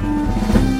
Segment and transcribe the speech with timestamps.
[0.00, 0.77] Thank you.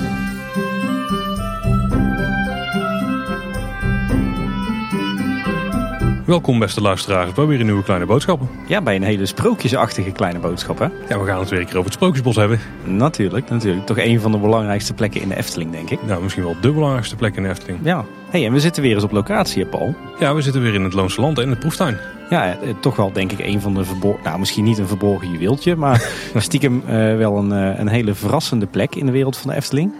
[6.28, 8.48] Welkom beste luisteraars bij weer een nieuwe kleine boodschappen.
[8.66, 10.84] Ja, bij een hele sprookjesachtige kleine boodschap, hè?
[10.84, 12.60] Ja, we gaan het weer een keer over het Sprookjesbos hebben.
[12.84, 13.86] Natuurlijk, natuurlijk.
[13.86, 15.98] Toch een van de belangrijkste plekken in de Efteling, denk ik.
[16.06, 17.78] Nou, misschien wel de belangrijkste plek in de Efteling.
[17.82, 18.04] Ja.
[18.30, 19.94] hey, en we zitten weer eens op locatie, hè, Paul.
[20.18, 21.98] Ja, we zitten weer in het Loonse Land en het proeftuin.
[22.30, 24.24] Ja, eh, toch wel denk ik een van de verborgen...
[24.24, 28.66] Nou, misschien niet een verborgen juweeltje, maar stiekem eh, wel een, eh, een hele verrassende
[28.66, 29.92] plek in de wereld van de Efteling.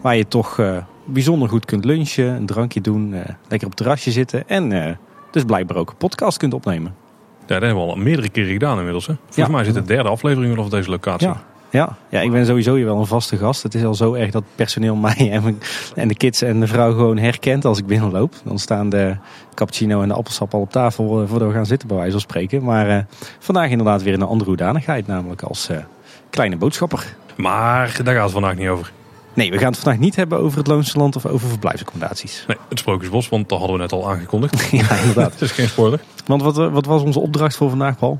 [0.00, 3.76] Waar je toch eh, bijzonder goed kunt lunchen, een drankje doen, eh, lekker op het
[3.76, 4.94] terrasje zitten en eh,
[5.36, 6.94] dus blijkbaar ook een podcast kunt opnemen.
[7.40, 9.06] Ja, dat hebben we al meerdere keren gedaan inmiddels.
[9.06, 9.14] Hè?
[9.14, 9.48] Volgens Ja.
[9.48, 11.28] mij zit de derde aflevering weer op deze locatie.
[11.28, 11.42] Ja.
[11.70, 13.62] Ja, ja, ik ben sowieso hier wel een vaste gast.
[13.62, 15.58] Het is al zo erg dat het personeel mij en, mijn-
[15.94, 18.34] en de kids en de vrouw gewoon herkent als ik binnenloop.
[18.44, 19.16] Dan staan de
[19.54, 22.20] cappuccino en de appelsap al op tafel eh, voordat we gaan zitten, bij wijze van
[22.20, 22.64] spreken.
[22.64, 22.98] Maar eh,
[23.38, 25.76] vandaag inderdaad weer in een andere hoedanigheid, namelijk als eh,
[26.30, 27.14] kleine boodschapper.
[27.36, 28.92] Maar daar gaat het vandaag niet over.
[29.36, 32.44] Nee, we gaan het vandaag niet hebben over het Loonse Land of over verblijfsaccommodaties.
[32.48, 34.68] Nee, het Sprookjesbos, want dat hadden we net al aangekondigd.
[34.70, 35.32] ja, inderdaad.
[35.38, 36.00] Het is geen spoiler.
[36.26, 38.18] Want wat, eh, wat was onze opdracht voor vandaag, Paul?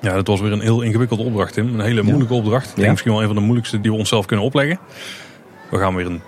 [0.00, 1.74] Ja, het was weer een heel ingewikkelde opdracht, Tim.
[1.74, 2.64] Een hele moeilijke opdracht.
[2.68, 2.90] Ik denk Ja.
[2.90, 4.78] misschien wel een van de moeilijkste die we onszelf kunnen opleggen.
[5.70, 6.20] We gaan weer een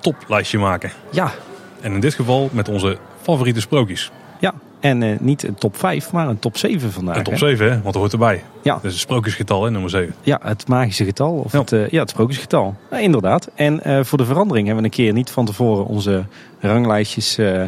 [0.00, 0.90] toplijstje maken.
[1.12, 1.32] Ja,
[1.80, 4.10] En in dit geval met onze favoriete sprookjes.
[4.40, 4.54] ja.
[4.84, 7.16] En eh, niet een top 5, maar een top 7 vandaag.
[7.16, 7.38] En top hè?
[7.38, 7.70] 7, hè?
[7.70, 8.42] want dat hoort erbij.
[8.62, 8.74] Ja.
[8.74, 10.14] Dat is het sprookjesgetal, hè, nummer 7.
[10.22, 11.32] Ja, het magische getal.
[11.32, 11.58] Of Ja.
[11.58, 12.74] Het, eh, ja, het sprookjesgetal.
[12.90, 13.50] Ja, inderdaad.
[13.54, 16.24] En eh, voor de verandering hebben we een keer niet van tevoren onze
[16.60, 17.62] ranglijstjes eh,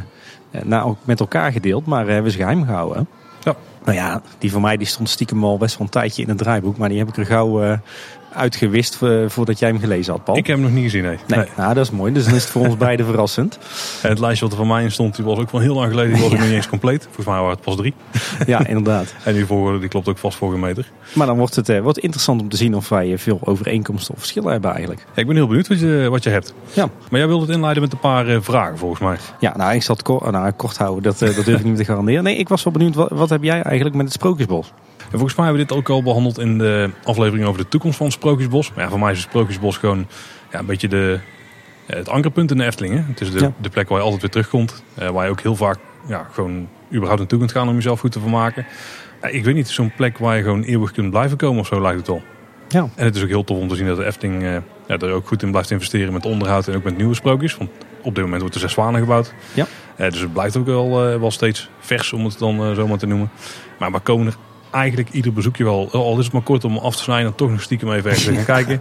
[0.64, 1.86] na, met elkaar gedeeld.
[1.86, 3.08] Maar hebben ze geheim gehouden.
[3.42, 3.54] Ja.
[3.84, 6.38] Nou ja, die van mij die stond stiekem al best wel een tijdje in het
[6.38, 6.76] draaiboek.
[6.76, 7.78] Maar die heb ik er gauw
[8.36, 10.36] uitgewist eh, voordat jij hem gelezen had, Paul.
[10.36, 11.18] Ik heb hem nog niet gezien, nee.
[11.26, 12.12] Nee, nou dat is mooi.
[12.12, 13.58] Dus dan is het voor ons beiden verrassend.
[14.02, 15.90] En het lijstje wat er van mij in stond, die was ook van heel lang
[15.90, 16.12] geleden.
[16.12, 17.02] Die was ook nog niet eens compleet.
[17.02, 17.94] Volgens mij waren het pas drie.
[18.46, 19.14] Ja, inderdaad.
[19.24, 20.90] En die volgorde, die klopt ook vast voor een meter.
[21.12, 24.14] Maar dan wordt het eh, wordt interessant om te zien of wij eh, veel overeenkomsten
[24.14, 25.00] of verschillen hebben eigenlijk.
[25.14, 26.54] Ja, ik ben heel benieuwd wat je, wat je hebt.
[26.72, 26.88] Ja.
[27.10, 29.16] Maar jij wilde het inleiden met een paar eh, vragen, volgens mij.
[29.40, 31.02] Ja, nou, ik zal het nou, kort houden.
[31.02, 32.24] Dat, dat durf ik niet te garanderen.
[32.24, 32.94] Nee, ik was wel benieuwd.
[32.94, 34.72] Wat, wat heb jij eigenlijk met het Sprookjesbos?
[35.10, 37.96] En volgens mij hebben we dit ook al behandeld in de aflevering over de toekomst
[37.96, 38.72] van het Sprookjesbos.
[38.74, 40.06] Maar ja, voor mij is het Sprookjesbos gewoon
[40.52, 41.18] ja, een beetje de,
[41.86, 42.94] ja, het ankerpunt in de Efteling.
[42.94, 43.00] Hè?
[43.08, 43.52] Het is de, Ja.
[43.60, 44.82] de plek waar je altijd weer terugkomt.
[44.94, 45.78] eh, waar je ook heel vaak
[46.08, 48.66] ja, gewoon überhaupt naartoe kunt gaan om jezelf goed te vermaken.
[49.30, 51.98] Ik weet niet, zo'n plek waar je gewoon eeuwig kunt blijven komen of zo lijkt
[51.98, 52.22] het wel.
[52.68, 52.88] Ja.
[52.94, 54.56] En het is ook heel tof om te zien dat de Efteling eh,
[54.86, 57.56] ja, er ook goed in blijft investeren met onderhoud en ook met nieuwe sprookjes.
[57.56, 57.70] Want
[58.02, 59.34] op dit moment wordt er zes zwanen gebouwd.
[59.54, 59.66] Ja.
[59.96, 62.86] Eh, dus het blijft ook wel, eh, wel steeds vers, om het dan eh, zo
[62.86, 63.30] maar te noemen.
[63.78, 64.34] Maar we komen er
[64.76, 67.62] eigenlijk ieder bezoekje wel, al is het maar kort om af te snijden, toch nog
[67.62, 68.80] stiekem even ergens gaan kijken.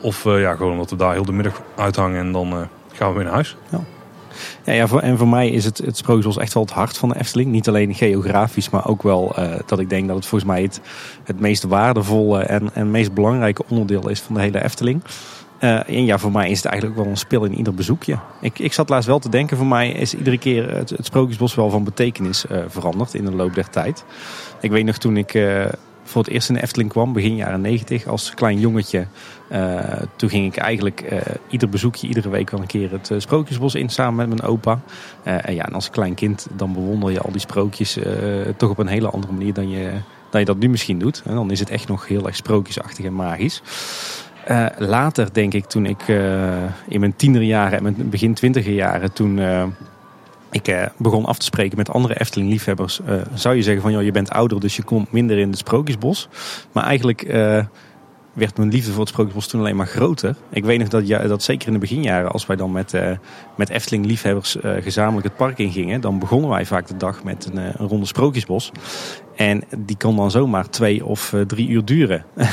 [0.00, 2.60] Of eh, ja, gewoon omdat we daar heel de middag uithangen en dan eh,
[2.92, 3.56] gaan we weer naar huis.
[4.64, 7.08] Ja, ja voor, en voor mij is het, het Sprookjesbos echt wel het hart van
[7.08, 7.50] de Efteling.
[7.50, 10.80] Niet alleen geografisch, maar ook wel eh, dat ik denk dat het volgens mij het,
[11.24, 15.02] het meest waardevolle en, en meest belangrijke onderdeel is van de hele Efteling.
[15.58, 18.18] Eh, en ja, voor mij is het eigenlijk wel een spil in ieder bezoekje.
[18.40, 21.70] Ik, ik zat laatst wel te denken, voor mij is iedere keer het, Sprookjesbos wel
[21.70, 24.04] van betekenis eh, veranderd in de loop der tijd.
[24.60, 25.64] Ik weet nog toen ik eh,
[26.02, 29.06] voor het eerst in Efteling kwam, begin jaren 90, als klein jongetje.
[30.16, 31.04] toen ging ik eigenlijk
[31.48, 34.80] ieder bezoekje, iedere week wel een keer het Sprookjesbos in samen met mijn opa.
[35.22, 37.98] En ja, en als klein kind dan bewonder je al die sprookjes
[38.56, 39.90] toch op een hele andere manier dan je,
[40.30, 41.22] dan je dat nu misschien doet.
[41.24, 43.62] En dan is het echt nog heel erg sprookjesachtig en magisch.
[44.44, 49.12] Eh, later denk ik, toen ik eh, in mijn tienerjaren en mijn begin twintiger jaren,
[49.12, 49.64] toen eh,
[50.50, 53.00] ik begon af te spreken met andere Efteling-liefhebbers,
[53.34, 56.28] zou je zeggen van, joh, je bent ouder, dus je komt minder in het Sprookjesbos.
[56.72, 57.22] Maar eigenlijk
[58.32, 60.36] werd mijn liefde voor het Sprookjesbos toen alleen maar groter.
[60.50, 62.94] Ik weet nog dat, ja, dat zeker in de beginjaren, als wij dan met,
[63.56, 67.74] met Efteling-liefhebbers gezamenlijk het park ingingen, dan begonnen wij vaak de dag met een, eh,
[67.76, 68.72] een ronde Sprookjesbos.
[69.36, 72.24] En die kon dan zomaar twee of drie uur duren.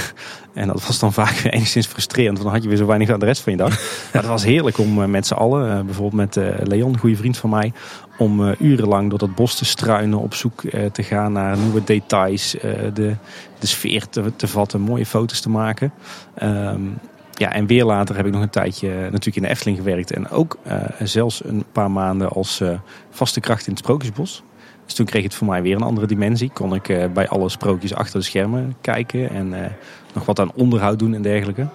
[0.55, 3.19] en dat was dan vaak enigszins frustrerend, want dan had je weer zo weinig aan
[3.19, 3.69] de rest van je dag.
[4.13, 6.99] maar het was heerlijk om eh, met z'n allen, eh, bijvoorbeeld met eh, Leon, een
[6.99, 7.73] goede vriend van mij,
[8.17, 10.61] om urenlang door dat bos te struinen, op zoek
[10.91, 12.51] te gaan naar nieuwe details,
[12.93, 13.15] de,
[13.59, 15.93] de sfeer te, te vatten, mooie foto's te maken.
[16.35, 16.81] Ehm,
[17.33, 20.11] ja, en weer later heb ik nog een tijdje natuurlijk in de Efteling gewerkt.
[20.11, 20.57] En ook
[21.03, 22.61] zelfs een paar maanden als
[23.09, 24.43] vaste kracht in het Sprookjesbos.
[24.85, 26.51] Dus toen kreeg het voor mij weer een andere dimensie.
[26.53, 29.53] Kon ik bij alle sprookjes achter de schermen kijken en
[30.15, 31.67] nog wat aan onderhoud doen en dergelijke.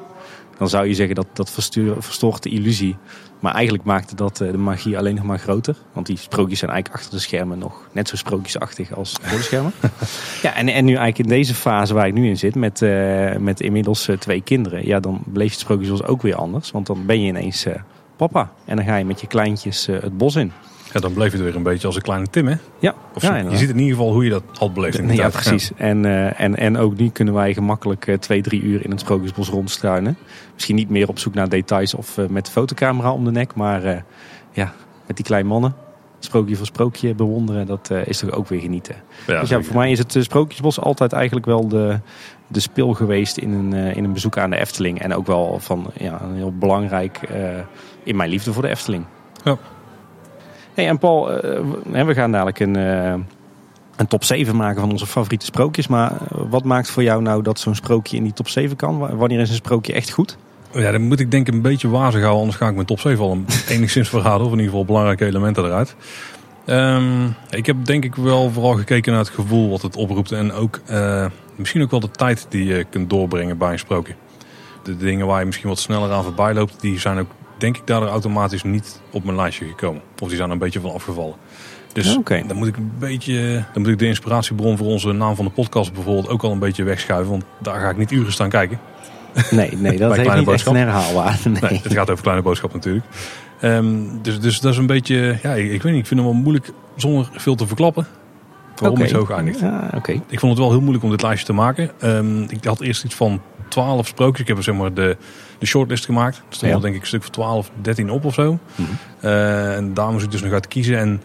[0.58, 2.96] Dan zou je zeggen dat dat verstuur- verstoort de illusie.
[3.38, 5.76] Maar eigenlijk maakte dat eh, de magie alleen nog maar groter.
[5.92, 9.44] Want die sprookjes zijn eigenlijk achter de schermen nog net zo sprookjesachtig als voor de
[9.44, 9.72] schermen.
[10.42, 13.37] ja, en, en nu eigenlijk in deze fase waar ik nu in zit, met, eh,
[13.37, 14.87] met inmiddels eh, twee kinderen.
[14.87, 16.70] Ja, dan bleef het sprookjesbos ook weer anders.
[16.70, 17.66] Want dan ben je ineens
[18.16, 18.50] papa.
[18.64, 20.52] En dan ga je met je kleintjes het bos in.
[20.92, 22.54] Ja, dan bleef het weer een beetje als een kleine Tim, hè?
[22.78, 23.50] Ja, Of ja, zo.
[23.50, 25.70] je ziet in ieder geval hoe je dat had beleefd in ja, precies.
[25.76, 29.00] En, eh, en, en ook nu kunnen wij gemakkelijk eh, twee, drie uur in het
[29.00, 30.16] Sprookjesbos rondstruinen.
[30.54, 33.54] Misschien niet meer op zoek naar details of eh, met de fotocamera om de nek.
[33.54, 34.04] Maar
[34.52, 34.72] ja,
[35.06, 35.75] met die kleine mannen,
[36.19, 38.94] sprookje voor sprookje bewonderen, dat is toch ook weer genieten.
[39.26, 41.98] Ja, dus ja, voor mij is het Sprookjesbos altijd eigenlijk wel de,
[42.46, 45.00] de spil geweest in een, in een bezoek aan de Efteling.
[45.00, 47.20] En ook wel van ja, een heel belangrijk
[48.02, 49.04] in mijn liefde voor de Efteling.
[49.44, 49.58] Ja.
[50.75, 53.14] Hey, en Paul, eh, we gaan dadelijk een, eh,
[53.96, 55.87] een top 7 maken van onze favoriete sprookjes.
[55.87, 56.17] Maar eh,
[56.50, 58.99] wat maakt voor jou nou dat zo'n sprookje in die top 7 kan?
[58.99, 60.37] Wa- Wanneer is een sprookje echt goed?
[60.72, 63.00] Ja, dan moet ik denk ik een beetje wazig houden, anders ga ik mijn top
[63.00, 63.38] 7 al
[63.69, 64.40] enigszins verraden.
[64.46, 65.94] Of in ieder geval belangrijke elementen eruit.
[66.64, 70.32] Ehm, ik heb denk ik wel vooral gekeken naar het gevoel wat het oproept.
[70.32, 70.81] En ook
[71.56, 74.14] misschien ook wel de tijd die je kunt doorbrengen bij een sprookje.
[74.82, 77.31] De dingen waar je misschien wat sneller aan voorbij loopt, die zijn ook
[77.61, 80.03] denk ik daardoor automatisch niet op mijn lijstje gekomen.
[80.19, 81.35] Of die zijn er een beetje van afgevallen.
[81.93, 85.45] Dus dan moet ik een beetje, dan moet ik de inspiratiebron voor onze naam van
[85.45, 87.31] de podcast bijvoorbeeld ook al een beetje wegschuiven.
[87.31, 88.79] Want daar ga ik niet uren staan kijken.
[89.51, 90.75] Nee, nee dat heeft niet echt Boodschap.
[90.75, 91.49] een herhaalwaarde.
[91.49, 91.61] Nee.
[91.61, 93.05] Nee, het gaat over kleine boodschap natuurlijk.
[93.61, 96.29] Ehm, dus, dus dat is een beetje, ja, ik, ik weet niet, ik vind hem
[96.29, 98.07] wel moeilijk zonder veel te verklappen.
[98.77, 99.09] Waarom Oké.
[99.09, 99.61] het zo geëindigd.
[99.61, 100.12] Ja, oké.
[100.12, 101.91] Ik vond het wel heel moeilijk om dit lijstje te maken.
[102.01, 104.41] Ehm, ik had eerst iets van 12 sprookjes.
[104.41, 105.17] Ik heb er zeg maar de,
[105.61, 106.37] de shortlist gemaakt.
[106.37, 106.79] Er stond Ja.
[106.79, 108.59] denk ik een stuk van 12, 13 op of zo.
[108.75, 108.89] Mhm.
[109.21, 110.99] Eh, en daar moest ik dus nog uit kiezen.
[110.99, 111.23] En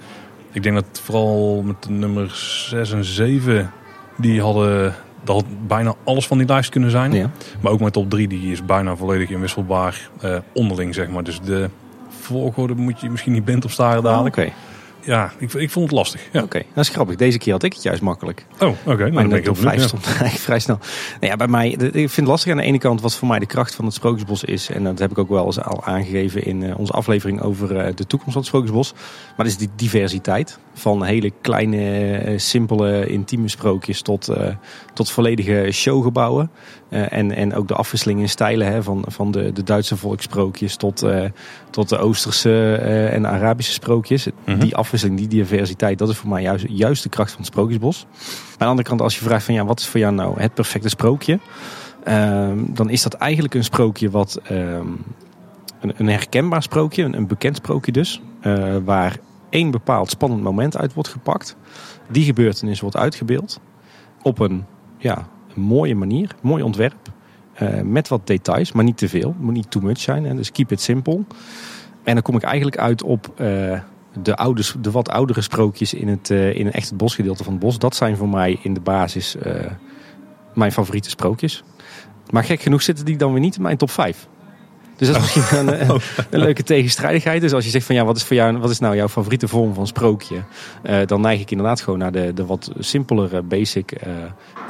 [0.52, 2.32] ik denk dat vooral met de nummer
[2.70, 3.72] 6 en 7,
[4.18, 7.14] die hadden, dat had bijna alles van die lijst kunnen zijn.
[7.14, 7.30] Ja.
[7.62, 11.24] Maar ook mijn top 3, die is bijna volledig inwisselbaar eh, onderling, zeg maar.
[11.24, 11.70] Dus de
[12.10, 14.52] volgorde moet je misschien niet bent op staren Oké, dadelijk.
[15.06, 16.22] Ja, ik, ik vond het lastig.
[16.32, 16.44] Ja.
[16.44, 16.62] Oké.
[16.74, 17.16] dat is grappig.
[17.16, 18.46] Deze keer had ik het juist makkelijk.
[18.60, 18.78] Oh, oké.
[18.86, 19.88] Nou, dan Mijn ben ik heel top 5 benieuwd.
[19.88, 20.80] stond eigenlijk vrij snel.
[21.20, 23.40] Nou ja, bij mij, ik vind het lastig aan de ene kant wat voor mij
[23.40, 24.70] de kracht van het Sprookjesbos is.
[24.70, 27.96] En dat heb ik ook wel eens al aangegeven in eh, onze aflevering over eh,
[27.96, 28.94] de toekomst van het Sprookjesbos.
[29.28, 30.60] Maar dat is die diversiteit.
[30.74, 34.30] Van hele kleine, eh, simpele, intieme sprookjes tot,
[34.94, 36.52] tot volledige showgebouwen.
[36.90, 40.76] Eh, en, en ook de afwisseling in stijlen hè, van, van de, de Duitse volkssprookjes
[40.76, 41.26] tot, eh,
[41.70, 44.28] tot de Oosterse eh, en Arabische sprookjes.
[44.46, 44.60] Mhm.
[44.60, 48.06] Die afwisseling, die diversiteit, dat is voor mij juist, juist de kracht van het Sprookjesbos.
[48.52, 50.54] Aan de andere kant, als je vraagt van ja, wat is voor jou nou het
[50.54, 51.40] perfecte sprookje?
[52.04, 54.88] Ehm, dan is dat eigenlijk een sprookje wat ehm,
[55.82, 58.22] een, een herkenbaar sprookje, een, een bekend sprookje dus,
[58.84, 59.18] waar
[59.50, 61.56] één bepaald spannend moment uit wordt gepakt.
[62.10, 63.60] Die gebeurtenis wordt uitgebeeld
[64.22, 64.66] op een,
[64.98, 66.96] ja, mooie manier, mooi ontwerp.
[67.56, 69.36] eh, met wat details, maar niet te veel.
[69.40, 70.26] Moet niet too much zijn.
[70.26, 71.24] Hè, dus keep it simple.
[72.04, 73.80] En dan kom ik eigenlijk uit op eh,
[74.22, 77.80] de, oude, de wat oudere sprookjes in het, eh, in echt bosgedeelte van het bos.
[77.80, 79.36] Dat zijn voor mij in de basis
[80.54, 81.64] mijn favoriete sprookjes.
[82.30, 84.28] Maar gek genoeg zitten die dan weer niet in mijn top 5.
[84.96, 86.00] Dus dat is misschien een, een,
[86.30, 87.42] een leuke tegenstrijdigheid.
[87.42, 89.48] Dus als je zegt van ja, wat is, voor jou, wat is nou jouw favoriete
[89.48, 90.36] vorm van sprookje?
[90.84, 94.12] Eh, dan neig ik inderdaad gewoon naar de, de wat simpelere basic eh,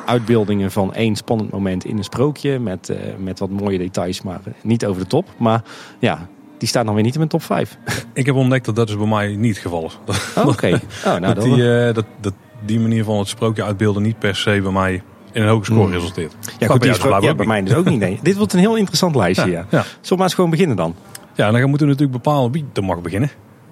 [0.06, 2.60] uitbeeldingen van één spannend moment in een sprookje.
[2.60, 5.30] Met, eh, met wat mooie details, maar eh, niet over de top.
[5.38, 5.62] Maar
[6.00, 7.78] ja, die staan dan weer niet in mijn top 5.
[8.14, 9.98] Ik heb ontdekt dat dat dus bij mij niet het geval is.
[10.36, 10.68] Oh, Oké.
[11.06, 12.34] Oh, nou, dat, dan, die, eh, dat, dat
[12.66, 15.04] die manier van het sprookje uitbeelden niet per se bij mij
[15.36, 15.92] in een hoge score Hmm.
[15.94, 16.34] resulteert.
[16.42, 18.00] ja, goed, bij die ja, ook bij mij dus ook niet.
[18.00, 18.20] Nee.
[18.24, 19.50] Dit wordt een heel interessant lijstje.
[19.50, 19.52] Ja.
[19.52, 19.82] Ja, ja.
[19.82, 20.96] Zullen we maar eens gewoon beginnen dan?
[21.36, 23.30] ja, dan moeten we natuurlijk bepalen wie er mag beginnen.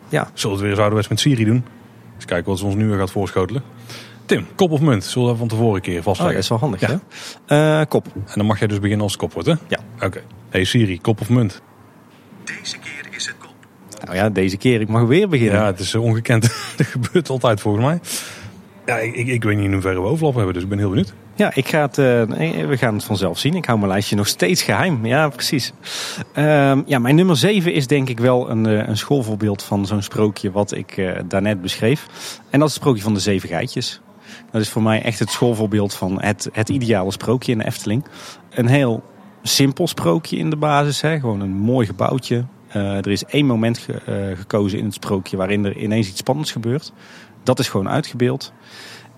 [0.09, 0.29] Ja.
[0.33, 1.65] Zullen we het weer eens met Siri doen?
[2.15, 3.63] Eens kijken wat ze ons nu weer gaat voorschotelen.
[4.25, 5.03] Tim, kop of munt?
[5.03, 6.35] Zullen we dat van tevoren een keer Oh, vastleggen?
[6.35, 6.99] dat is wel handig, Ja.
[7.45, 7.79] hè?
[7.79, 8.05] Eh, kop.
[8.15, 9.53] En dan mag jij dus beginnen als het kop wordt, hè?
[9.67, 9.79] Ja.
[10.05, 10.21] Oké.
[10.49, 11.61] Hey Siri, kop of munt?
[12.43, 13.53] Deze keer is het kop.
[14.03, 14.81] Nou ja, deze keer.
[14.81, 15.59] Ik mag weer beginnen.
[15.59, 16.41] Ja, het is eh, ongekend.
[16.77, 17.99] dat gebeurt altijd volgens mij.
[18.85, 20.89] Ja, ik, ik, ik weet niet in hoeverre we overlap hebben, dus ik ben heel
[20.89, 21.13] benieuwd.
[21.35, 22.05] Ja, ik ga het, eh,
[22.67, 23.55] we gaan het vanzelf zien.
[23.55, 25.05] Ik hou mijn lijstje nog steeds geheim.
[25.05, 25.73] Ja, precies.
[26.33, 30.01] Ehm, ja, mijn nummer 7 is denk ik wel een, eh, een schoolvoorbeeld van zo'n
[30.01, 32.07] sprookje wat ik eh, daarnet beschreef.
[32.49, 34.01] En dat is het sprookje van de zeven geitjes.
[34.51, 38.05] Dat is voor mij echt het schoolvoorbeeld van het, het ideale sprookje in de Efteling.
[38.49, 39.03] Een heel
[39.43, 41.01] simpel sprookje in de basis.
[41.01, 41.19] Hè?
[41.19, 42.45] Gewoon een mooi gebouwtje.
[42.69, 46.93] Er is één moment ge- gekozen in het sprookje waarin er ineens iets spannends gebeurt.
[47.43, 48.53] Dat is gewoon uitgebeeld.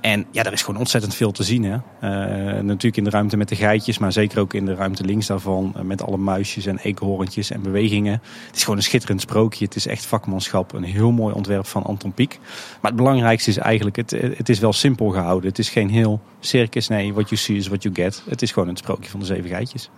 [0.05, 1.63] En ja, er is gewoon ontzettend veel te zien.
[1.63, 1.77] Hè?
[1.99, 5.27] Eh, natuurlijk in de ruimte met de geitjes, maar zeker ook in de ruimte links
[5.27, 5.73] daarvan.
[5.75, 8.21] eh, met alle muisjes en eekhoorntjes en bewegingen.
[8.45, 9.65] Het is gewoon een schitterend sprookje.
[9.65, 10.73] Het is echt vakmanschap.
[10.73, 12.39] Een heel mooi ontwerp van Anton Pieck.
[12.81, 15.49] Maar het belangrijkste is eigenlijk, het, het is wel simpel gehouden.
[15.49, 16.87] Het is geen heel circus.
[16.87, 18.23] Nee, what you see is what you get.
[18.29, 19.89] Het is gewoon een sprookje van de zeven geitjes.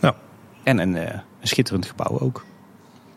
[0.00, 0.16] Ja.
[0.62, 2.44] En een, eh, een schitterend gebouw ook.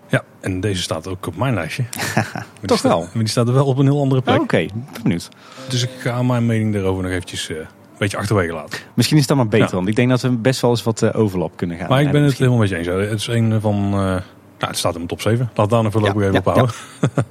[0.10, 1.84] Ja, en deze staat ook op mijn lijstje.
[2.66, 3.00] Toch wel?
[3.00, 4.42] Maar die staat er wel op een heel andere plek.
[4.42, 4.66] Oké,
[5.04, 5.30] benieuwd.
[5.70, 7.66] Dus ik ga mijn mening daarover nog eventjes eh, een
[7.98, 8.80] beetje achterwege laten.
[8.94, 9.76] Misschien is dat maar beter, Ja.
[9.76, 12.12] want ik denk dat we best wel eens wat eh, overlap kunnen gaan Maar ik
[12.12, 12.88] ben het helemaal met je eens.
[12.88, 13.76] Het is een van...
[13.86, 14.22] eh, nou,
[14.58, 15.50] het staat in mijn top 7.
[15.56, 16.76] Laat daar nog voorlopig Ja, even ja, op houden.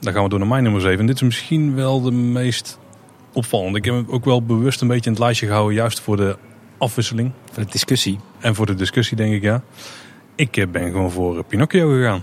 [0.00, 0.98] Dan gaan we door naar mijn nummer 7.
[1.00, 2.78] En dit is misschien wel de meest
[3.32, 3.78] opvallende.
[3.78, 6.36] Ik heb hem ook wel bewust een beetje in het lijstje gehouden, juist voor de
[6.78, 7.32] afwisseling.
[7.52, 8.18] Voor de discussie.
[8.38, 9.62] En voor de discussie, denk ik, ja.
[10.40, 12.22] Ik eh, ben gewoon voor eh, Pinocchio gegaan.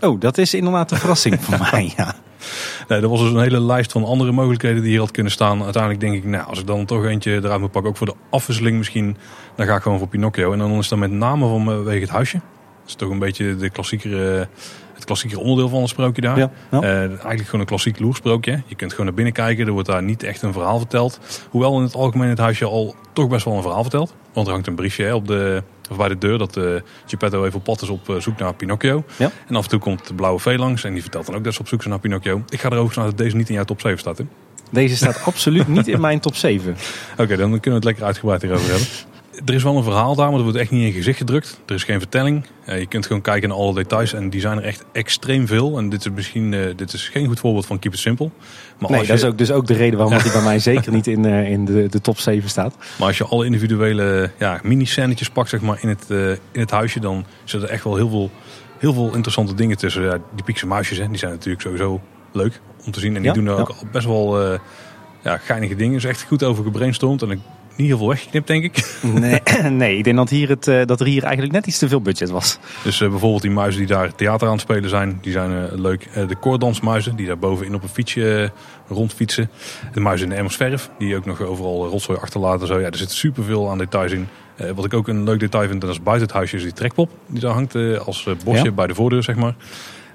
[0.00, 2.14] Oh, dat is inderdaad een verrassing voor mij, ja.
[2.88, 5.62] Nee, er was dus een hele lijst van andere mogelijkheden die hier had kunnen staan.
[5.62, 8.14] Uiteindelijk denk ik, nou, als ik dan toch eentje eruit moet pakken, ook voor de
[8.30, 9.16] afwisseling misschien,
[9.54, 10.52] dan ga ik gewoon voor Pinocchio.
[10.52, 12.36] En dan is dat met name vanwege het huisje.
[12.80, 14.48] Dat is toch een beetje de klassiekere,
[14.94, 16.38] het klassiekere onderdeel van een sprookje daar.
[16.38, 16.80] Ja, ja.
[16.80, 18.62] Eh, eigenlijk gewoon een klassiek loersprookje.
[18.66, 21.20] Je kunt gewoon naar binnen kijken, er wordt daar niet echt een verhaal verteld.
[21.50, 24.14] Hoewel in het algemeen het huisje al toch best wel een verhaal vertelt.
[24.32, 26.64] Want er hangt een briefje hè, op de, of bij de deur dat eh
[27.06, 29.04] Geppetto even op pad is op eh, zoek naar Pinocchio.
[29.16, 29.30] Ja.
[29.48, 31.54] En af en toe komt de blauwe vee langs en die vertelt dan ook dat
[31.54, 32.42] ze op zoek zijn naar Pinocchio.
[32.48, 34.18] Ik ga erover vanuit dat deze niet in jouw top 7 staat.
[34.18, 34.24] Hè?
[34.70, 36.76] Deze staat absoluut niet in mijn top 7.
[37.18, 38.88] Oké, dan kunnen we het lekker uitgebreid hierover hebben.
[39.44, 41.60] Er is wel een verhaal daar, maar dat wordt echt niet in je gezicht gedrukt.
[41.66, 42.46] Er is geen vertelling.
[42.64, 45.78] Eh, je kunt gewoon kijken naar alle details en die zijn er echt extreem veel.
[45.78, 48.30] En dit is misschien eh, dit is geen goed voorbeeld van Keep It Simple.
[48.78, 50.58] Maar, Nee, als dat je, is ook, dus ook de reden waarom hij bij mij
[50.58, 52.76] zeker niet in, eh, in de, de top 7 staat.
[52.98, 56.04] maar als je alle individuele ja, mini-scènetjes pakt zeg maar, in, het,
[56.52, 58.30] in het huisje, dan zitten er echt wel heel veel,
[58.78, 60.02] heel veel interessante dingen tussen.
[60.02, 62.00] Ja, die piekse muisjes, hè, die zijn natuurlijk sowieso
[62.32, 63.14] leuk om te zien.
[63.16, 64.42] En die Ja, doen er ook best wel
[65.22, 65.90] ja, geinige dingen.
[65.92, 67.40] Er is echt goed over gebrainstormd en ik-
[67.76, 68.94] niet heel veel weggeknipt, denk ik.
[69.02, 69.40] Nee,
[69.70, 72.00] nee ik denk dat, hier het, eh, dat er hier eigenlijk net iets te veel
[72.00, 72.58] budget was.
[72.84, 75.78] Dus eh, bijvoorbeeld die muizen die daar theater aan het spelen zijn, die zijn eh,
[75.78, 76.08] leuk.
[76.28, 78.52] De koordansmuizen die daar bovenin op een fietsje
[78.88, 79.50] rondfietsen.
[79.92, 82.66] De muizen in de emmers verf, die ook nog overal rotzooi achterlaten.
[82.66, 82.78] Zo.
[82.78, 84.28] Ja, er zit superveel aan details in.
[84.74, 87.10] Wat ik ook een leuk detail vind, dat is buiten het huisje, is die trekpop.
[87.26, 88.70] Die daar hangt als bosje Ja.
[88.70, 89.54] bij de voordeur, zeg maar.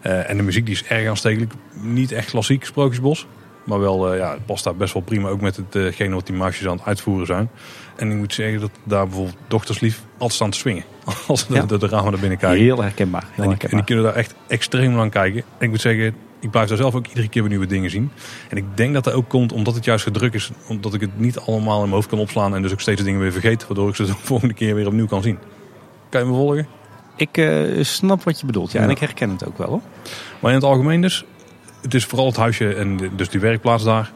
[0.02, 1.54] En de muziek die is erg aanstekelijk.
[1.82, 3.28] Niet echt klassiek sprookjesbos.
[3.64, 5.30] Maar wel, eh, ja, het past daar best wel prima.
[5.30, 7.50] Ook met hetgene wat die muisjes aan het uitvoeren zijn.
[7.96, 10.84] En ik moet zeggen dat daar bijvoorbeeld dochterslief altijd staan te swingen.
[11.28, 11.62] Als ze Ja.
[11.62, 12.64] de, de ramen naar binnen kijken.
[12.64, 13.24] Heel herkenbaar.
[13.32, 13.86] Heel En die, en die herkenbaar.
[13.86, 15.40] kunnen daar echt extreem lang kijken.
[15.58, 18.12] En ik moet zeggen, ik blijf daar zelf ook iedere keer weer nieuwe dingen zien.
[18.50, 20.52] En ik denk dat dat ook komt omdat het juist gedrukt is.
[20.68, 22.56] Omdat ik het niet allemaal in mijn hoofd kan opslaan.
[22.56, 23.68] En dus ook steeds dingen weer vergeet.
[23.68, 25.38] Waardoor ik ze de volgende keer weer opnieuw kan zien.
[26.10, 26.68] Kan je me volgen?
[27.16, 28.86] Ik eh, snap wat je bedoelt, ja, Ja.
[28.86, 29.68] en ik herken het ook wel.
[29.68, 29.82] Hoor.
[30.40, 31.26] Maar in het algemeen dus.
[31.82, 34.12] Het is vooral het huisje en de- dus die werkplaats daar.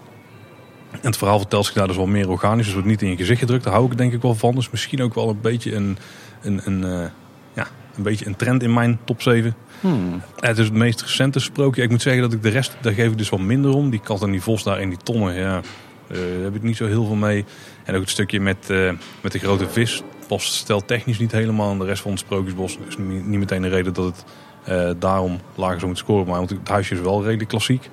[0.92, 2.66] En het verhaal vertelt zich daar dus wel meer organisch.
[2.66, 3.64] Dus wordt niet in je gezicht gedrukt.
[3.64, 4.56] Daar hou ik denk ik wel van.
[4.56, 5.98] Dus misschien ook wel een beetje een,
[6.42, 7.10] een, een, eh,
[7.54, 9.56] ja, een, beetje een trend in mijn top 7.
[9.80, 10.22] Hmm.
[10.40, 11.82] Ja, het is het meest recente sprookje.
[11.82, 13.90] Ik moet zeggen dat ik de rest, daar geef ik dus wat minder om.
[13.90, 15.62] Die kat en die vos daar in die tonnen, ja,
[16.08, 17.46] eh, daar heb ik niet zo heel veel mee.
[17.84, 18.92] En ook het stukje met, eh,
[19.22, 21.72] met de grote vis past steltechnisch niet helemaal.
[21.72, 24.24] En de rest van het sprookjesbos is niet, niet meteen de reden dat het
[24.66, 26.28] eh, daarom lager zou moeten scoren.
[26.28, 27.90] Maar want het huisje is wel redelijk klassiek,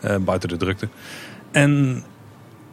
[0.00, 0.88] eh, buiten de drukte.
[1.50, 2.02] En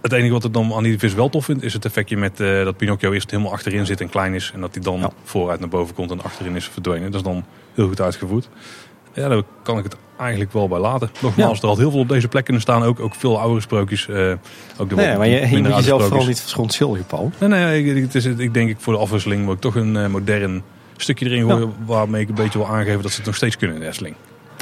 [0.01, 2.39] het enige wat ik dan aan die vis wel tof vind, is het effectje met
[2.39, 4.51] eh, dat Pinocchio eerst helemaal achterin zit en klein is.
[4.53, 5.09] En dat hij dan Ja.
[5.23, 7.11] vooruit naar boven komt en achterin is verdwenen.
[7.11, 8.49] Dat is dan heel goed uitgevoerd.
[9.13, 11.09] Ja, daar kan ik het eigenlijk wel bij laten.
[11.21, 11.61] Nogmaals, Ja.
[11.61, 12.83] er had heel veel op deze plek kunnen staan.
[12.83, 14.07] Ook, ook veel oudere sprookjes.
[14.07, 14.31] eh,
[14.77, 17.31] ook de Nee, maar je, je moet oude jezelf vooral niet verontschuldigen, Paul.
[17.39, 19.75] Nee, nee, ik, het is, het- ik denk ik voor de afwisseling moet ik toch
[19.75, 20.63] een modern
[21.01, 21.73] stukje erin gooien.
[21.85, 24.15] Waarmee ik een beetje wil aangeven dat ze het nog steeds kunnen in de Efteling.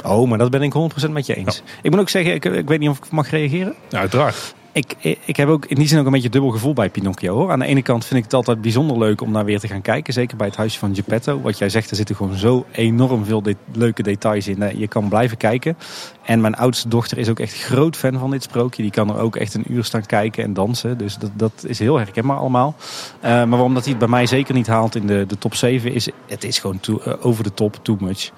[0.04, 0.72] Oh, maar dat ben ik
[1.06, 1.62] 100% met je eens.
[1.82, 3.74] Ik moet ook zeggen, ik, ik weet niet of ik mag reageren.
[3.88, 4.54] Ja, uiteraard.
[4.72, 7.34] Ik, ik heb ook in die zin ook een beetje dubbel gevoel bij Pinocchio.
[7.34, 7.50] Hoor.
[7.50, 9.80] Aan de ene kant vind ik het altijd bijzonder leuk om naar weer te gaan
[9.82, 10.12] kijken.
[10.12, 11.40] Zeker bij het huisje van Geppetto.
[11.40, 14.62] Wat jij zegt, er zitten gewoon zo enorm veel de- leuke details in.
[14.62, 15.76] Eh, Je kan blijven kijken.
[16.24, 18.82] En mijn oudste dochter is ook echt groot fan van dit sprookje.
[18.82, 20.98] Die kan er ook echt een uur staan kijken en dansen.
[20.98, 22.74] Dus dat, dat is heel herkenbaar allemaal.
[23.20, 25.54] Eh, maar waarom dat hij het bij mij zeker niet haalt in de, de top
[25.54, 26.08] 7 is...
[26.26, 28.30] Het is gewoon too- eh, over de top, too much.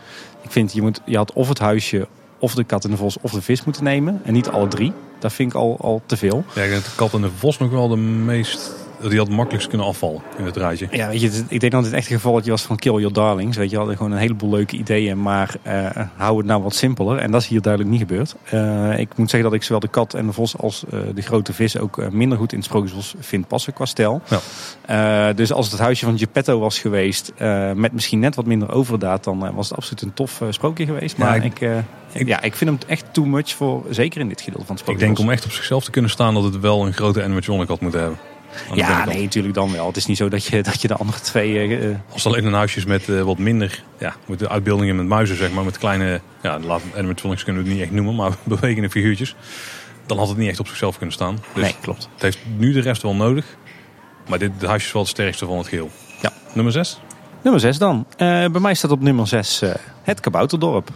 [0.51, 3.17] Ik vind, je, moet, je had of het huisje, of de kat en de vos,
[3.21, 4.21] of de vis moeten nemen.
[4.25, 4.93] En niet alle drie.
[5.19, 6.45] Dat vind ik al, al te veel.
[6.55, 8.73] Ja, ik denk dat de kat en de vos nog wel de meest...
[9.09, 10.89] Die had het makkelijkst kunnen afvallen in het rijtje.
[10.91, 13.57] Ja, weet je, ik denk dat het echt een gevalletje was van Kill Your Darlings.
[13.57, 17.19] Weet je, hadden gewoon een heleboel leuke ideeën, maar eh, hou het nou wat simpeler.
[17.19, 18.35] En dat is hier duidelijk niet gebeurd.
[18.45, 21.23] Eh, ik moet zeggen dat ik zowel de kat en de vos als eh, de
[21.23, 24.23] grote vis ook minder goed in het sprookjesbos vind passen qua stijl.
[24.87, 25.33] Ja.
[25.33, 27.33] Dus als het het huisje van Geppetto was geweest,
[27.75, 31.17] met misschien net wat minder overdaad, dan was het absoluut een tof sprookje geweest.
[31.17, 31.71] Ja, Maar ik- ik,
[32.13, 34.79] ik- ja, ik vind hem echt too much voor, zeker in dit gedeelte van het
[34.79, 35.17] Ik sprookjesbos.
[35.17, 37.81] denk om echt op zichzelf te kunnen staan dat het wel een grote animatronic had
[37.81, 38.19] moeten hebben.
[38.75, 39.87] Ja, nee, natuurlijk dan wel.
[39.87, 41.79] Het is niet zo dat je, dat je de andere twee...
[41.79, 44.97] eh, Als het alleen een huisje is met eh, wat minder, ja, met de uitbeeldingen
[44.97, 46.59] met muizen zeg maar, met kleine, ja,
[46.97, 49.35] animatronics kunnen we het niet echt noemen, maar bewegende figuurtjes.
[50.07, 51.39] Dan had het niet echt op zichzelf kunnen staan.
[51.55, 52.09] Dus nee, klopt.
[52.15, 53.45] het heeft nu de rest wel nodig.
[54.29, 55.91] Maar dit huisje is wel het sterkste van het geheel.
[56.23, 56.33] Ja.
[56.53, 57.01] Nummer 6?
[57.43, 58.07] Nummer 6 dan.
[58.17, 59.63] Bij mij staat op nummer 6
[60.03, 60.89] het Kabouterdorp.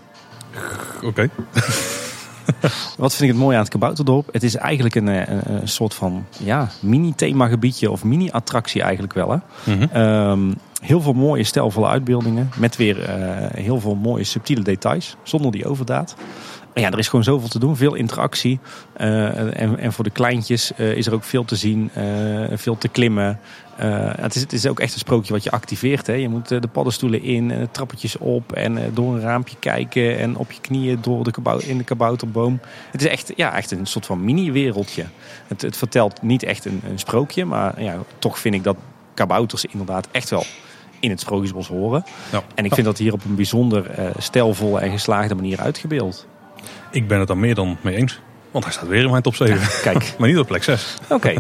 [1.03, 1.29] Oké.
[2.97, 4.29] Wat vind ik het mooi aan het Kabouterdorp?
[4.33, 9.31] Het is eigenlijk een, eh, een, een soort van ja, mini-themagebiedje of mini-attractie eigenlijk wel.
[9.31, 9.39] Hè?
[9.73, 9.87] Mhm.
[9.93, 12.51] Ehm, heel veel mooie stijlvolle uitbeeldingen.
[12.57, 15.17] Met weer eh, heel veel mooie subtiele details.
[15.23, 16.15] Zonder die overdaad.
[16.75, 18.59] Ja, er is gewoon zoveel te doen, veel interactie.
[18.93, 22.05] Eh, en, en voor de kleintjes eh, is er ook veel te zien, eh,
[22.53, 23.41] veel te klimmen.
[23.77, 26.07] Het, is, het is ook echt een sprookje wat je activeert.
[26.07, 26.13] Hè.
[26.13, 30.53] Je moet de paddenstoelen in, en trappetjes op en door een raampje kijken en op
[30.53, 32.61] je knieën door de in de kabouterboom.
[32.91, 35.05] Het is echt, ja, echt een soort van mini-wereldje.
[35.47, 38.77] Het, het vertelt niet echt een, een sprookje, maar ja, toch vind ik dat
[39.15, 40.45] kabouters inderdaad echt wel
[41.01, 42.05] in het Sprookjesbos horen.
[42.33, 42.43] Ja.
[42.55, 46.27] En ik vind dat hier op een bijzonder eh stijlvolle en geslaagde manier uitgebeeld.
[46.91, 48.21] Ik ben het daar meer dan mee eens.
[48.51, 49.83] Want hij staat weer in mijn top 7.
[49.83, 50.97] Kijk, maar niet op plek 6.
[51.09, 51.35] oké.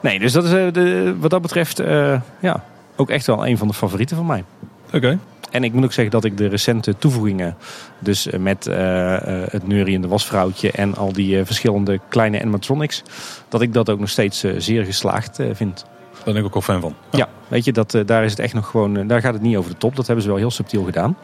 [0.00, 2.64] Nee, dus dat is eh, de, wat dat betreft eh, ja,
[2.96, 4.44] ook echt wel een van de favorieten van mij.
[4.92, 5.18] Oké.
[5.50, 7.56] En ik moet ook zeggen dat ik de recente toevoegingen,
[7.98, 9.16] dus eh, met eh,
[9.50, 13.02] het neuriënde wasvrouwtje en al die verschillende kleine animatronics,
[13.48, 15.84] dat ik dat ook nog steeds zeer geslaagd vind.
[16.24, 16.94] Daar ben ik ook wel fan van.
[17.10, 19.42] Ja, weet je, dat, eh, daar is het echt nog gewoon, eh, daar gaat het
[19.42, 19.96] niet over de top.
[19.96, 21.16] Dat hebben ze wel heel subtiel gedaan.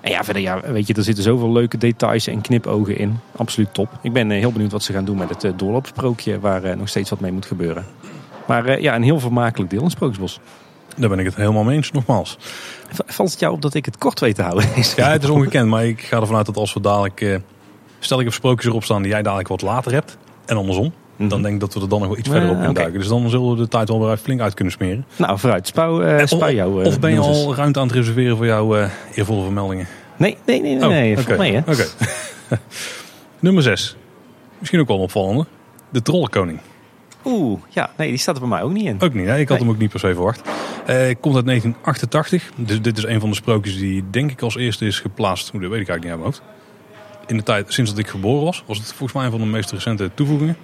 [0.00, 3.18] En ja, verder, ja, weet je, er zitten zoveel leuke details en knipogen in.
[3.36, 3.88] Absoluut top.
[4.02, 7.10] Ik ben eh, heel benieuwd wat ze gaan doen met het doorloopsprookje, waar nog steeds
[7.10, 7.84] wat mee moet gebeuren.
[8.46, 10.40] Maar ja, een heel vermakelijk deel in Sprookjesbos.
[10.96, 12.36] Daar ben ik het helemaal mee eens, nogmaals.
[13.06, 14.68] Valt het jou op dat ik het kort weet te houden?
[14.96, 17.40] Ja, het is ongekend, maar ik ga ervan uit dat als we dadelijk...
[17.98, 20.16] stel ik heb sprookjes erop staan die jij dadelijk wat later hebt.
[20.46, 20.92] En andersom.
[21.16, 22.66] Dan denk ik dat we er dan nog wel iets verder op oké.
[22.66, 22.98] induiken.
[22.98, 25.04] Dus dan zullen we de tijd wel weer flink uit kunnen smeren.
[25.16, 25.66] Nou, vooruit.
[25.66, 26.80] Spouw, eh spouw jou.
[26.82, 29.86] eh, of ben je al ruimte aan het reserveren voor jouw eh eervolle vermeldingen?
[30.16, 30.82] Nee, nee, nee, nee.
[30.82, 31.14] Oh, nee.
[31.14, 31.58] Volgens mij, hè?
[31.72, 31.84] Oké.
[33.40, 33.96] Nummer 6.
[34.58, 35.46] Misschien ook wel een opvallende.
[35.90, 36.58] De Trollenkoning.
[37.24, 39.00] Oeh, ja, nee, die staat er bij mij ook niet in.
[39.00, 39.38] Ook niet, hè?
[39.38, 39.66] ik had Nee.
[39.66, 40.40] hem ook niet per se verwacht.
[41.20, 42.50] Komt uit 1988.
[42.56, 45.50] Dus dit is een van de sprookjes die denk ik als eerste is geplaatst.
[45.50, 46.62] Hoe, dat weet ik eigenlijk niet uit mijn hoofd.
[47.26, 49.46] In de tijd sinds dat ik geboren was, was het volgens mij een van de
[49.46, 50.56] meest recente toevoegingen.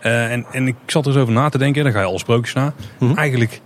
[0.00, 1.84] Eh, en, en ik zat er eens over na te denken.
[1.84, 2.74] Dan ga je alle sprookjes na.
[2.98, 3.16] Mhm.
[3.16, 3.60] Eigenlijk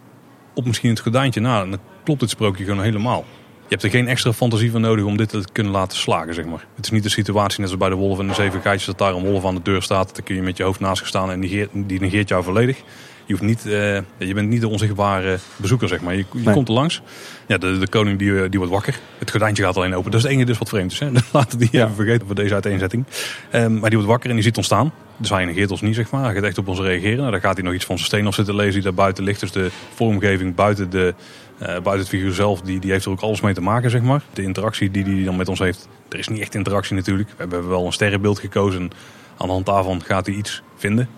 [0.55, 1.67] op misschien het gordijntje na.
[1.67, 3.25] Dan klopt dit sprookje gewoon helemaal.
[3.62, 6.45] Je hebt er geen extra fantasie van nodig om dit te kunnen laten slagen, zeg
[6.45, 6.67] maar.
[6.76, 8.99] Het is niet de situatie net zoals bij de wolf en de zeven geitjes dat
[8.99, 10.14] daar een wolf aan de deur staat.
[10.14, 12.83] Dan kun je met je hoofd naast gaan staan en negeert, die negeert jou volledig.
[13.26, 16.14] Je, hoeft niet, eh, je bent niet de onzichtbare bezoeker, zeg maar.
[16.14, 16.54] Je, je Nee.
[16.54, 17.02] komt er langs.
[17.47, 18.99] Ja, de, de koning die, eh, die wordt wakker.
[19.19, 20.11] Het gordijntje gaat alleen open.
[20.11, 20.99] Dat is het enige dus wat vreemd is.
[20.99, 21.11] Hè?
[21.33, 21.85] Laten we die Ja.
[21.85, 23.05] even vergeten voor deze uiteenzetting.
[23.51, 24.92] Ehm, maar die wordt wakker en die ziet ons staan.
[25.16, 26.25] Dus hij negeert ons niet, zeg maar.
[26.25, 27.18] Hij gaat echt op ons reageren.
[27.18, 29.25] Nou, dan gaat hij nog iets van zijn steen af zitten lezen die daar buiten
[29.25, 29.40] ligt.
[29.40, 31.14] Dus de vormgeving buiten, de,
[31.59, 34.03] eh, buiten het figuur zelf, die, die heeft er ook alles mee te maken, zeg
[34.03, 34.22] maar.
[34.33, 35.88] De interactie die hij dan met ons heeft.
[36.09, 37.29] Er is niet echt interactie natuurlijk.
[37.29, 38.90] We hebben wel een sterrenbeeld gekozen.
[39.37, 41.09] Aan de hand daarvan gaat hij iets vinden.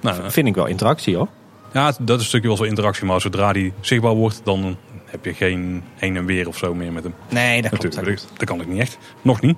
[0.00, 1.28] Nou, Vind ik wel interactie, hoor.
[1.74, 3.04] Ja, dat is een stukje wel zo interactie.
[3.04, 6.92] Maar zodra die zichtbaar wordt, dan heb je geen heen en weer of zo meer
[6.92, 7.14] met hem.
[7.28, 8.98] Nee, dat Natuurlijk, dat, dat kan ik niet echt.
[9.22, 9.56] Nog niet.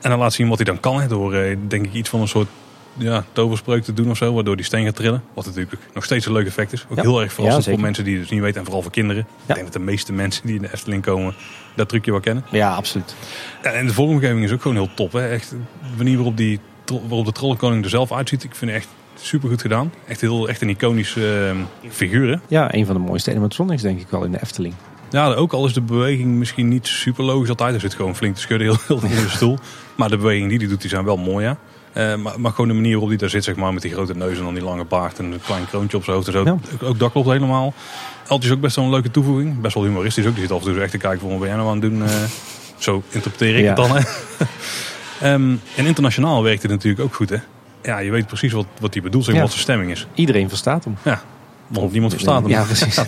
[0.00, 1.00] En dan laat zien wat hij dan kan.
[1.00, 2.48] Hè, door eh, denk ik iets van een soort
[2.96, 4.32] ja, toverspreuk te doen of zo.
[4.34, 5.22] Waardoor die steen gaat trillen.
[5.34, 6.86] Wat natuurlijk nog steeds een leuk effect is.
[6.90, 7.02] Ook Ja.
[7.02, 8.58] heel erg verrassend Ja, voor mensen die het dus niet weten.
[8.58, 9.26] En vooral voor kinderen.
[9.28, 9.40] Ja.
[9.48, 11.34] Ik denk dat de meeste mensen die in de Efteling komen
[11.76, 12.44] dat trucje wel kennen.
[12.50, 13.14] Ja, absoluut.
[13.62, 15.12] En de vormgeving is ook gewoon heel top.
[15.12, 15.28] Hè.
[15.28, 15.56] Echt, de
[15.96, 18.44] manier waarop, die, waarop de Trollenkoning er zelf uitziet.
[18.44, 18.88] Ik vind het echt
[19.22, 19.92] super goed gedaan.
[20.06, 21.48] Echt, heel, echt een iconische
[21.84, 22.28] eh, figuur.
[22.30, 22.36] hè.
[22.48, 24.74] Ja, een van de mooiste animatronics denk ik wel in de Efteling.
[25.10, 27.74] Ja, ook al is de beweging misschien niet super logisch altijd.
[27.74, 29.58] Er zit gewoon flink te schudden heel, heel in de stoel.
[29.96, 31.56] Maar de bewegingen die hij doet, die zijn wel mooi, ja.
[31.92, 34.14] Eh, maar, maar gewoon de manier waarop hij daar zit, zeg maar, met die grote
[34.16, 36.28] neus en dan die lange baard en een klein kroontje op zijn hoofd.
[36.28, 36.44] en.
[36.44, 36.50] Ja.
[36.50, 37.74] Ook, ook dat klopt helemaal.
[38.28, 39.60] Eltje is ook best wel een leuke toevoeging.
[39.60, 40.32] Best wel humoristisch ook.
[40.34, 41.90] Die zit af en toe echt te kijken van wat ben jij nou aan het
[41.90, 42.02] doen.
[42.04, 42.10] eh,
[42.78, 43.66] zo interpreteer ik Ja.
[43.66, 43.96] het dan.
[43.96, 44.02] Hè.
[45.32, 47.36] Ehm, en internationaal werkt het natuurlijk ook goed, hè.
[47.82, 49.32] Ja, je weet precies wat, wat hij bedoelt, Ja.
[49.40, 50.06] wat zijn stemming is.
[50.14, 50.96] Iedereen verstaat hem.
[51.04, 51.22] Ja,
[51.66, 52.50] want niemand verstaat hem.
[52.50, 52.98] Ja, precies.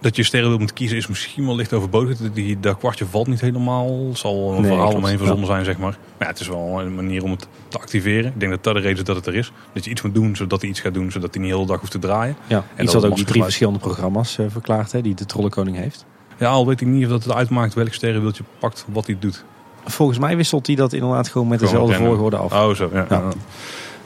[0.00, 2.18] Dat je sterren moet kiezen is misschien wel licht overbodig.
[2.32, 4.06] Die, dat kwartje valt niet helemaal.
[4.08, 5.90] Het zal een Nee, verhaal omheen verzonnen zijn, zeg maar.
[5.90, 8.26] Maar ja, het is wel een manier om het te activeren.
[8.34, 9.52] Ik denk dat dat de reden is dat het er is.
[9.72, 11.10] Dat je iets moet doen, zodat hij iets gaat doen.
[11.10, 12.36] Zodat hij niet de hele dag hoeft te draaien.
[12.46, 15.76] Ja, dat iets wat ook die drie verschillende programma's eh, verklaart, hè, die de Trollenkoning
[15.76, 16.04] heeft.
[16.38, 19.44] Ja, al weet ik niet of dat het uitmaakt welk sterrenbeeldje pakt wat hij doet.
[19.84, 22.52] Volgens mij wisselt hij dat inderdaad gewoon met Gewoon dezelfde volgorde af.
[22.52, 22.90] Oh, zo.
[22.92, 23.22] Ja.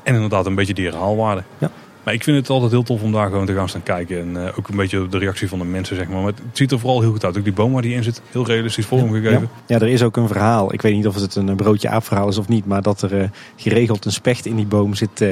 [0.03, 1.43] En inderdaad een beetje die herhaalwaarde.
[1.59, 1.71] Ja.
[2.07, 4.19] Maar ik vind het altijd heel tof om daar gewoon te gaan staan kijken.
[4.19, 6.19] En eh, ook een beetje de reactie van de mensen, zeg maar.
[6.23, 7.39] Maar het ziet er vooral heel goed uit.
[7.39, 9.41] Ook die boom waar die in zit, heel realistisch vormgegeven.
[9.41, 9.49] Ja.
[9.67, 10.73] ja, er is ook een verhaal.
[10.73, 12.67] Ik weet niet of het een eh, broodje aapverhaal is of niet.
[12.67, 15.25] Maar dat er eh, geregeld een specht in die boom zit,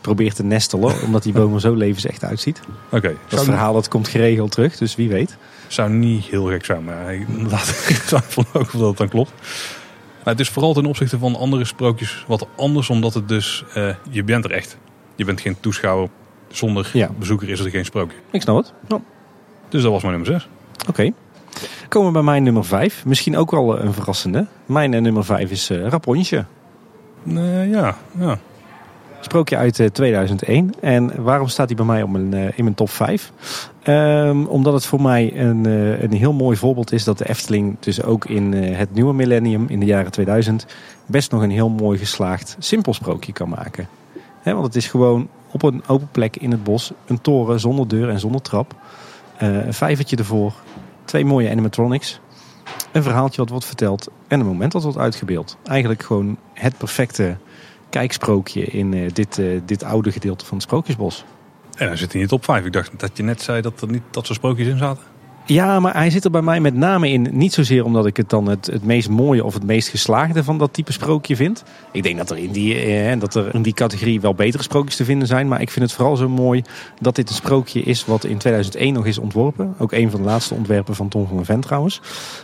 [0.00, 0.94] probeert te nestelen.
[1.06, 2.60] Omdat die boom er zo levensecht uitziet.
[2.90, 5.36] Oké, Dat verhaal dat komt geregeld terug, dus wie weet.
[5.66, 6.84] zou niet heel gek zijn.
[6.84, 9.32] Maar inderdaad, ik twijfel ook of dat dan klopt.
[10.26, 12.90] Maar het is vooral ten opzichte van andere sprookjes wat anders.
[12.90, 14.76] Omdat het dus, eh, je bent er echt.
[15.14, 16.08] Je bent geen toeschouwer.
[16.48, 17.10] Zonder Ja.
[17.18, 18.16] bezoeker is er geen sprookje.
[18.30, 18.72] Ik snap het.
[18.88, 19.00] Ja.
[19.68, 20.48] Dus dat was mijn nummer 6.
[20.88, 21.12] Oké.
[21.88, 23.04] Komen we bij mijn nummer 5.
[23.04, 24.46] Misschien ook wel eh, een verrassende.
[24.66, 26.44] Mijn eh, nummer 5 is Rapunzel.
[27.24, 28.38] ja, ja.
[29.26, 30.74] Sprookje uit eh, 2001.
[30.80, 33.32] En waarom staat hij bij mij op mijn, eh, in mijn top 5?
[33.86, 37.76] Ehm, omdat het voor mij een, eh, een heel mooi voorbeeld is dat de Efteling
[37.80, 40.66] dus ook in eh, het nieuwe millennium, in de jaren 2000,
[41.06, 43.88] best nog een heel mooi geslaagd simpel sprookje kan maken.
[44.42, 48.08] Want het is gewoon op een open plek in het bos, een toren zonder deur
[48.08, 48.74] en zonder trap.
[49.36, 50.52] Eh, een vijvertje ervoor,
[51.04, 52.20] twee mooie animatronics,
[52.92, 55.56] een verhaaltje wat wordt verteld en een moment wat wordt uitgebeeld.
[55.64, 57.36] Eigenlijk gewoon het perfecte
[57.90, 61.24] kijksprookje in eh, dit, eh, dit oude gedeelte van het Sprookjesbos.
[61.76, 62.64] En hij zit in je top 5.
[62.64, 65.02] Ik dacht dat je net zei dat er niet dat soort sprookjes in zaten.
[65.46, 67.28] Ja, maar hij zit er bij mij met name in.
[67.30, 70.58] Niet zozeer omdat ik het dan het, het meest mooie of het meest geslaagde van
[70.58, 71.64] dat type sprookje vind.
[71.92, 74.96] Ik denk dat er, in die, eh, dat er in die categorie wel betere sprookjes
[74.96, 75.48] te vinden zijn.
[75.48, 76.62] Maar ik vind het vooral zo mooi
[77.00, 79.74] dat dit een sprookje is wat in 2001 nog is ontworpen.
[79.78, 82.00] Ook een van de laatste ontwerpen van Tom van den Ven trouwens.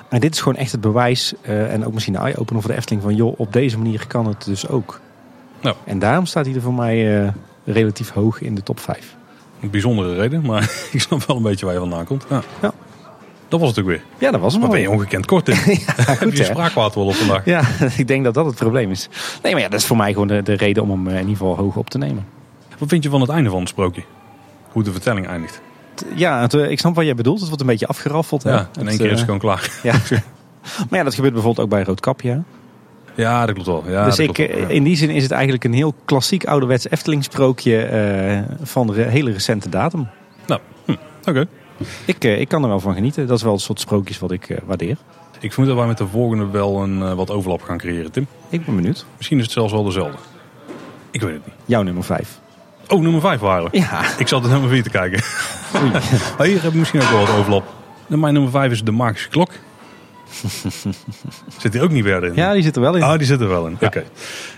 [0.09, 2.77] En dit is gewoon echt het bewijs eh, en ook misschien een eye-opener voor de
[2.77, 3.15] Efteling van...
[3.15, 5.01] joh, op deze manier kan het dus ook.
[5.63, 5.77] Nou.
[5.85, 7.29] En daarom staat hij er voor mij eh,
[7.65, 9.17] relatief hoog in de top 5.
[9.61, 12.25] Een bijzondere reden, maar ik snap wel een beetje waar je vandaan komt.
[12.29, 12.43] Ja.
[12.63, 12.73] Ja.
[13.49, 14.03] Dat was het ook weer.
[14.19, 14.77] Ja, dat was hem Maar al.
[14.77, 15.57] ben je ongekend kort in.
[15.87, 17.45] Heb goed, je spraakwater wel op vandaag?
[17.45, 17.63] Ja,
[17.97, 19.09] ik denk dat dat het probleem is.
[19.43, 21.19] Nee, maar ja, dat is voor mij gewoon de, de reden om hem eh, in
[21.21, 22.27] ieder geval hoog op te nemen.
[22.79, 24.03] Wat vind je van het einde van het sprookje?
[24.73, 25.61] Hoe de vertelling eindigt.
[26.15, 27.39] Ja, het, eh, ik snap wat jij bedoelt.
[27.39, 28.43] Het wordt een beetje afgeraffeld.
[28.43, 28.51] Hè?
[28.51, 29.71] Ja, in één Het, keer is het gewoon klaar.
[29.83, 29.93] Ja.
[30.91, 32.43] maar ja, dat gebeurt bijvoorbeeld ook bij Roodkapje.
[33.15, 33.85] Ja, dat klopt wel.
[33.93, 34.69] Ja, dus ik, klopt wel, ja.
[34.69, 39.03] in die zin is het eigenlijk een heel klassiek ouderwets Efteling sprookje eh, van re-
[39.09, 40.09] hele recente datum.
[40.47, 40.95] Nou, hm,
[41.25, 41.47] oké.
[42.05, 43.27] Ik, eh, ik kan er wel van genieten.
[43.27, 44.97] Dat is wel het soort sprookjes wat ik eh, waardeer.
[45.41, 48.27] Ik vermoed dat wij met de volgende wel een wat overlap gaan creëren, Tim.
[48.49, 49.05] Ik ben benieuwd.
[49.17, 50.19] Misschien is het zelfs wel dezelfde.
[51.11, 51.55] Ik weet het niet.
[51.65, 52.41] Jouw nummer 5.
[52.89, 53.79] Oh, nummer 5 waren we.
[53.79, 54.01] Ja.
[54.19, 55.23] Ik zat naar nummer 4 te kijken.
[56.39, 57.65] Maar hier heb ik misschien ook wel wat overlap.
[58.07, 59.51] Mijn nummer 5 is de magische klok.
[61.59, 62.35] Zit die ook niet verder in?
[62.35, 63.03] ja, die zit er wel in.
[63.03, 63.77] Ah, die zit er wel in.
[63.81, 63.87] Ja.
[63.87, 64.05] Oké.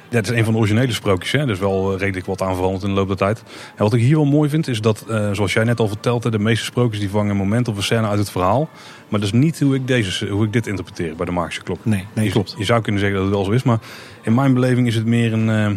[0.08, 1.32] Ja, het is een van de originele sprookjes.
[1.32, 1.46] Hè.
[1.46, 3.42] Dus wel eh, redelijk wat aan veranderd in de loop der tijd.
[3.76, 6.30] En wat ik hier wel mooi vind, is dat, eh, zoals jij net al vertelde,
[6.30, 8.68] de meeste sprookjes die vangen een moment of een scène uit het verhaal.
[9.08, 11.84] Maar dat is niet hoe ik, deze, hoe ik dit interpreteer bij de magische klok.
[11.84, 12.54] Nee, nee, je, klopt.
[12.58, 13.78] Je zou kunnen zeggen dat het wel zo is, maar
[14.22, 15.70] in mijn beleving is het meer een, eh,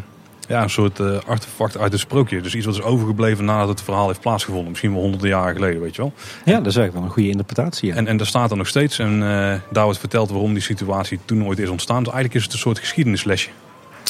[0.48, 2.42] ja, een soort eh, artefact uit het sprookje.
[2.42, 4.70] Dus iets wat is overgebleven nadat het verhaal heeft plaatsgevonden.
[4.70, 6.14] Misschien wel honderden jaren geleden, weet je wel.
[6.46, 7.90] Ja, dat is eigenlijk wel een goede interpretatie.
[7.90, 7.96] Ja.
[7.96, 9.00] En, en daar staat er nog steeds.
[9.00, 12.04] En eh, daar wordt verteld waarom die situatie toen ooit is ontstaan.
[12.04, 13.50] Dus eigenlijk is het een soort geschiedenislesje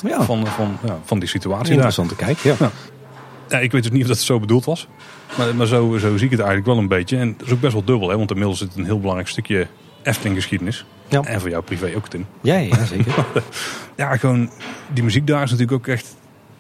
[0.08, 1.64] ja, van, van, ja, van die situatie.
[1.64, 1.74] daar.
[1.74, 2.56] interessant te kijken.
[2.60, 2.72] Ja.
[3.50, 4.88] Ja, ik weet dus niet of dat zo bedoeld was.
[5.38, 7.18] Maar, maar zo, zo zie ik het eigenlijk wel een beetje.
[7.18, 8.10] En dat is ook best wel dubbel.
[8.10, 8.18] Hè?
[8.18, 9.68] Want inmiddels zit een heel belangrijk stukje
[10.04, 10.86] Efteling geschiedenis.
[11.08, 11.22] Ja.
[11.22, 12.26] En voor jou privé ook, Tim.
[12.42, 13.14] Ja, ja, zeker.
[13.96, 14.50] Ja, gewoon
[14.94, 16.16] die muziek daar is natuurlijk ook echt,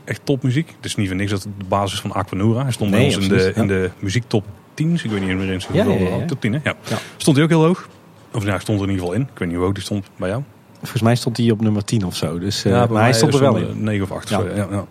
[0.07, 0.67] echt topmuziek.
[0.75, 2.61] Het is niet voor niks dat het de basis is van Aquanura.
[2.61, 4.93] Hij stond bij Nee, ons in de, in de muziektop 10.
[5.03, 5.67] Ik weet niet meer eens.
[5.67, 6.25] Hoeveel ja, ja, ja.
[6.25, 6.59] Top 10, hè?
[6.63, 6.75] Ja.
[7.17, 7.87] Stond hij ook heel hoog?
[8.33, 9.27] Of nou, stond er in ieder geval in.
[9.33, 10.43] Ik weet niet hoe hoog die stond bij jou.
[10.79, 12.39] Volgens mij stond hij op nummer 10 of zo.
[12.39, 13.83] Dus, eh, maar hij stond er wel in.
[13.83, 14.29] 9 of 8.
[14.29, 14.41] Ja.
[14.55, 14.85] Ja.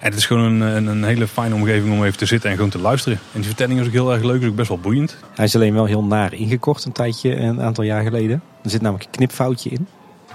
[0.00, 2.56] En het is gewoon een, een, een hele fijne omgeving om even te zitten en
[2.56, 3.18] gewoon te luisteren.
[3.32, 4.40] En die vertelling is ook heel erg leuk.
[4.40, 5.16] Is ook best wel boeiend.
[5.34, 8.42] Hij is alleen wel heel naar ingekort een tijdje, een aantal jaar geleden.
[8.62, 9.86] Er zit namelijk een knipfoutje in.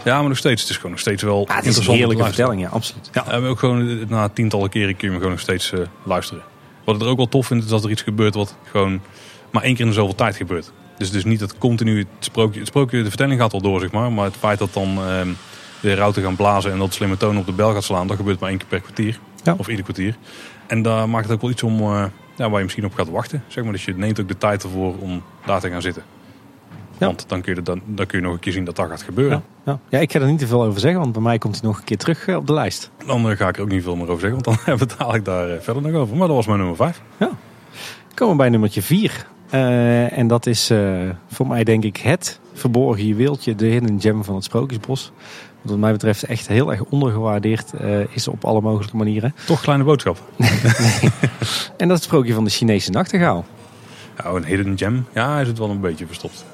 [0.04, 0.62] Ja, maar nog steeds.
[0.62, 3.10] Het is gewoon nog steeds wel Ah, het is een heerlijke vertelling, ja, absoluut.
[3.14, 6.44] Ja, en ook gewoon na tientallen keren kun je hem gewoon nog steeds eh, luisteren.
[6.84, 9.02] Wat ik er ook wel tof vind, is dat er iets gebeurt wat gewoon
[9.52, 10.72] maar één keer in de zoveel tijd gebeurt.
[10.98, 13.80] Dus het is niet dat continu het sprookje, het sprookje, de vertelling gaat wel door,
[13.80, 14.12] zeg maar.
[14.12, 15.30] Maar het feit dat dan ehm
[15.80, 18.40] de routen gaan blazen en dat slimme toon op de bel gaat slaan, dat gebeurt
[18.40, 19.20] maar één keer per kwartier.
[19.44, 19.56] Ja.
[19.58, 20.16] Of ieder kwartier.
[20.68, 22.06] En daar maakt het ook wel iets om, eh,
[22.36, 23.44] ja, waar je misschien op gaat wachten.
[23.48, 23.74] Zeg maar.
[23.74, 26.04] Dus je neemt ook de tijd ervoor om daar te gaan zitten.
[26.98, 27.06] Ja.
[27.06, 29.02] Want dan kun, je, dan, dan kun je nog een keer zien dat dat gaat
[29.02, 29.44] gebeuren.
[29.66, 29.72] Ja.
[29.72, 29.80] Ja.
[29.90, 31.78] ja, ik ga er niet te veel over zeggen, want bij mij komt hij nog
[31.78, 32.92] een keer terug eh, op de lijst.
[33.06, 34.94] Dan eh, ga ik er ook niet veel meer over zeggen, want dan hebben we
[34.94, 36.18] het dadelijk daar eh, verder nog over.
[36.18, 37.02] Maar dat was mijn nummer 5.
[38.14, 39.28] Komen we bij nummertje 4.
[40.10, 40.72] en dat is
[41.28, 45.12] voor mij denk ik het verborgen juweeltje, de hidden gem van het Sprookjesbos.
[45.62, 47.72] Wat wat mij betreft echt heel erg ondergewaardeerd
[48.10, 49.36] is op alle mogelijke manieren.
[49.46, 50.22] Toch kleine boodschap.
[51.78, 53.46] En dat is het sprookje van de Chinese nachtegaal.
[54.18, 55.06] Ja, een hidden gem.
[55.14, 56.46] Ja, hij zit wel een beetje verstopt.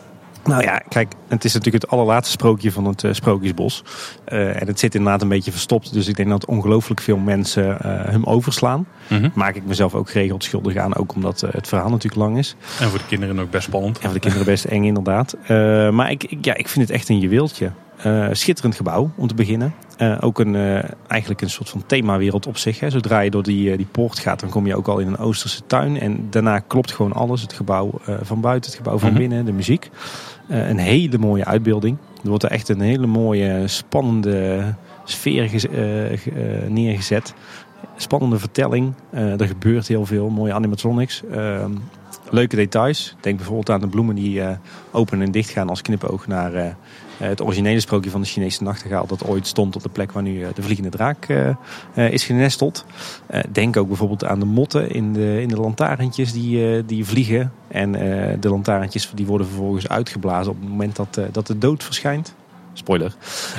[0.43, 3.83] Nou ja, kijk, het is natuurlijk het allerlaatste sprookje van het eh, Sprookjesbos.
[4.25, 5.93] Eh, en het zit inderdaad een beetje verstopt.
[5.93, 8.87] Dus ik denk dat ongelooflijk veel mensen eh, hem overslaan.
[9.33, 10.95] Maak ik mezelf ook geregeld schuldig aan.
[10.95, 12.55] Ook omdat het verhaal natuurlijk lang is.
[12.79, 13.97] En voor de kinderen ook best spannend.
[13.97, 15.37] En voor de kinderen best eng inderdaad.
[15.91, 17.71] Maar ik, ik, ja, ik vind het echt een juweeltje.
[17.97, 19.73] Eh, schitterend gebouw om te beginnen.
[19.97, 22.79] Eh, ook een, eh, eigenlijk een soort van themawereld op zich.
[22.79, 22.89] Hè.
[22.89, 25.61] Zodra je door die, die poort gaat, dan kom je ook al in een Oosterse
[25.67, 25.99] tuin.
[25.99, 27.41] En daarna klopt gewoon alles.
[27.41, 29.17] Het gebouw van buiten, het gebouw van Mhm.
[29.19, 29.89] binnen, de muziek.
[30.47, 31.97] Een hele mooie uitbeelding.
[32.23, 34.63] Er wordt er echt een hele mooie, spannende
[35.03, 35.65] sfeer gez-
[36.21, 37.33] ge- neergezet.
[37.95, 38.93] Spannende vertelling.
[39.11, 40.29] Er gebeurt heel veel.
[40.29, 41.21] Mooie animatronics.
[41.31, 41.71] Ehm,
[42.29, 43.15] leuke details.
[43.21, 44.49] Denk bijvoorbeeld aan de bloemen die eh,
[44.91, 46.77] open en dicht gaan als knipoog naar
[47.27, 49.07] het originele sprookje van de Chinese nachtegaal.
[49.07, 51.49] Dat ooit stond op de plek waar nu eh, de vliegende draak eh,
[51.93, 52.85] eh, is genesteld.
[53.25, 57.05] Eh, denk ook bijvoorbeeld aan de motten in de, in de lantaarntjes die, eh, die
[57.05, 57.51] vliegen.
[57.67, 61.57] En eh, de lantaarntjes die worden vervolgens uitgeblazen op het moment dat, eh, dat de
[61.57, 62.35] dood verschijnt.
[62.73, 63.15] Spoiler.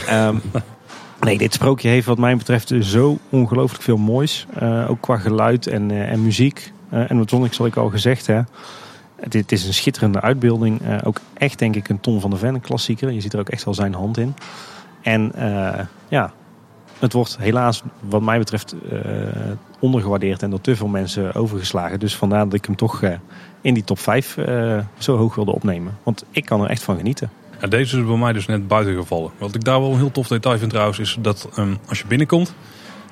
[0.06, 0.36] Ehm,
[1.20, 4.46] nee, dit sprookje heeft wat mij betreft zo ongelooflijk veel moois.
[4.54, 6.72] Eh, ook qua geluid en, eh, en muziek.
[6.90, 8.40] Eh, en wat ik zal ik al gezegd hè.
[9.28, 10.82] Dit is een schitterende uitbeelding.
[10.82, 13.10] Eh, ook echt denk ik een Ton van de Ven, een klassieker.
[13.10, 14.34] Je ziet er ook echt wel zijn hand in.
[15.02, 16.32] En eh, ja,
[16.98, 19.00] het wordt helaas wat mij betreft eh,
[19.78, 22.00] ondergewaardeerd en door te veel mensen overgeslagen.
[22.00, 23.02] Dus vandaar dat ik hem toch
[23.64, 25.98] in die top 5 eh, zo hoog wilde opnemen.
[26.02, 27.30] Want ik kan er echt van genieten.
[27.60, 29.30] Ja, deze is bij mij dus net buiten gevallen.
[29.38, 32.06] Wat ik daar wel een heel tof detail vind trouwens, is dat ehm, als je
[32.06, 32.54] binnenkomt,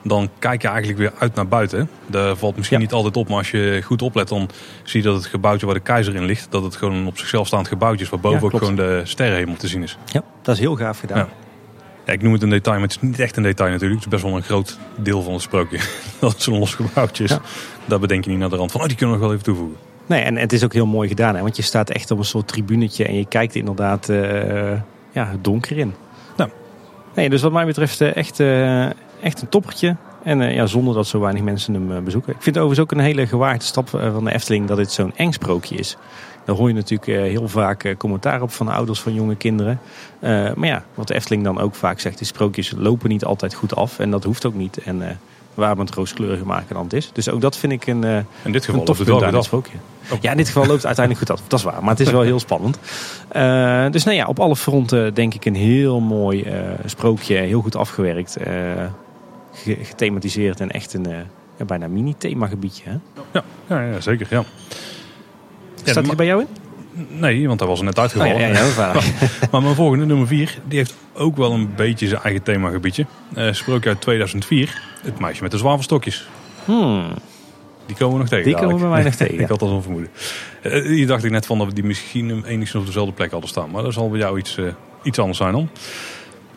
[0.02, 1.88] dan kijk je eigenlijk weer uit naar buiten.
[2.06, 2.84] Daar valt misschien Ja.
[2.84, 4.48] niet altijd op, maar als je goed oplet, dan
[4.82, 7.18] zie je dat het gebouwtje waar de keizer in ligt, dat het gewoon een op
[7.18, 9.98] zichzelf staand gebouwtje is, waarboven Ja, ook gewoon de sterrenhemel te zien is.
[10.12, 11.18] Ja, dat is heel gaaf gedaan.
[11.18, 11.28] Ja.
[12.06, 14.04] Ja, ik noem het een detail, maar het is niet echt een detail natuurlijk.
[14.04, 15.78] Het is best wel een groot deel van het sprookje.
[16.20, 17.30] dat het zo'n los gebouwtje is.
[17.30, 17.40] Ja.
[17.84, 19.52] Daar bedenk je niet naar de rand van, oh die kunnen we nog wel even
[19.54, 19.78] toevoegen.
[20.06, 21.34] Nee, en het is ook heel mooi gedaan.
[21.34, 21.42] Hè?
[21.42, 24.72] Want je staat echt op een soort tribunetje en je kijkt inderdaad eh,
[25.12, 25.94] ja, het donker in.
[26.36, 26.50] Nou.
[27.14, 28.86] Nee, dus wat mij betreft eh, echt, eh,
[29.22, 29.96] echt een toppertje.
[30.22, 32.32] En eh, ja, zonder dat zo weinig mensen hem eh, bezoeken.
[32.32, 34.92] Ik vind het overigens ook een hele gewaagde stap eh, van de Efteling dat dit
[34.92, 35.96] zo'n eng sprookje is.
[36.44, 39.80] Daar hoor je natuurlijk heel vaak commentaar op van ouders van jonge kinderen.
[40.20, 43.76] Maar ja, wat de Efteling dan ook vaak zegt, die sprookjes lopen niet altijd goed
[43.76, 43.98] af.
[43.98, 44.78] En dat hoeft ook niet.
[44.78, 45.14] En eh
[45.54, 47.10] waar het rooskleuriger maken dan het is.
[47.12, 48.04] Dus ook dat vind ik een,
[48.42, 49.44] In dit geval een loopt tof het punt wel aan af.
[49.44, 49.76] sprookje.
[50.20, 51.46] Ja, in dit geval loopt het uiteindelijk goed af.
[51.48, 51.80] Dat is waar.
[51.80, 52.78] Maar het is wel heel spannend.
[53.92, 56.46] Dus nou ja, op alle fronten denk ik een heel mooi
[56.84, 57.34] sprookje.
[57.34, 58.36] Heel goed afgewerkt.
[58.40, 58.88] ge-
[59.82, 61.18] gethematiseerd en echt een eh,
[61.58, 62.82] ja, bijna mini-themagebiedje.
[62.84, 62.96] Hè?
[63.32, 64.26] Ja, ja, ja, zeker.
[64.30, 64.44] Ja.
[65.74, 66.48] Staat maar- hij bij jou in?
[67.08, 68.40] Nee, want hij was er net Oh, uitgevallen.
[68.40, 69.04] ja, ja, ja, waar.
[69.50, 73.06] Maar mijn volgende, nummer 4, die heeft ook wel een beetje zijn eigen themagebiedje.
[73.34, 74.82] Eh sprookje uit 2004.
[75.02, 76.28] Het meisje met de zwavelstokjes.
[76.64, 77.10] Hmm.
[77.86, 78.44] Die komen we nog tegen.
[78.44, 80.10] Die komen bij mij nog tegen, ik had dat al vermoeden.
[80.62, 83.48] Eh, hier dacht ik net van dat we die misschien enigszins op dezelfde plek hadden
[83.48, 83.70] staan.
[83.70, 84.58] Maar dat zal bij jou iets,
[85.02, 85.68] iets anders zijn dan.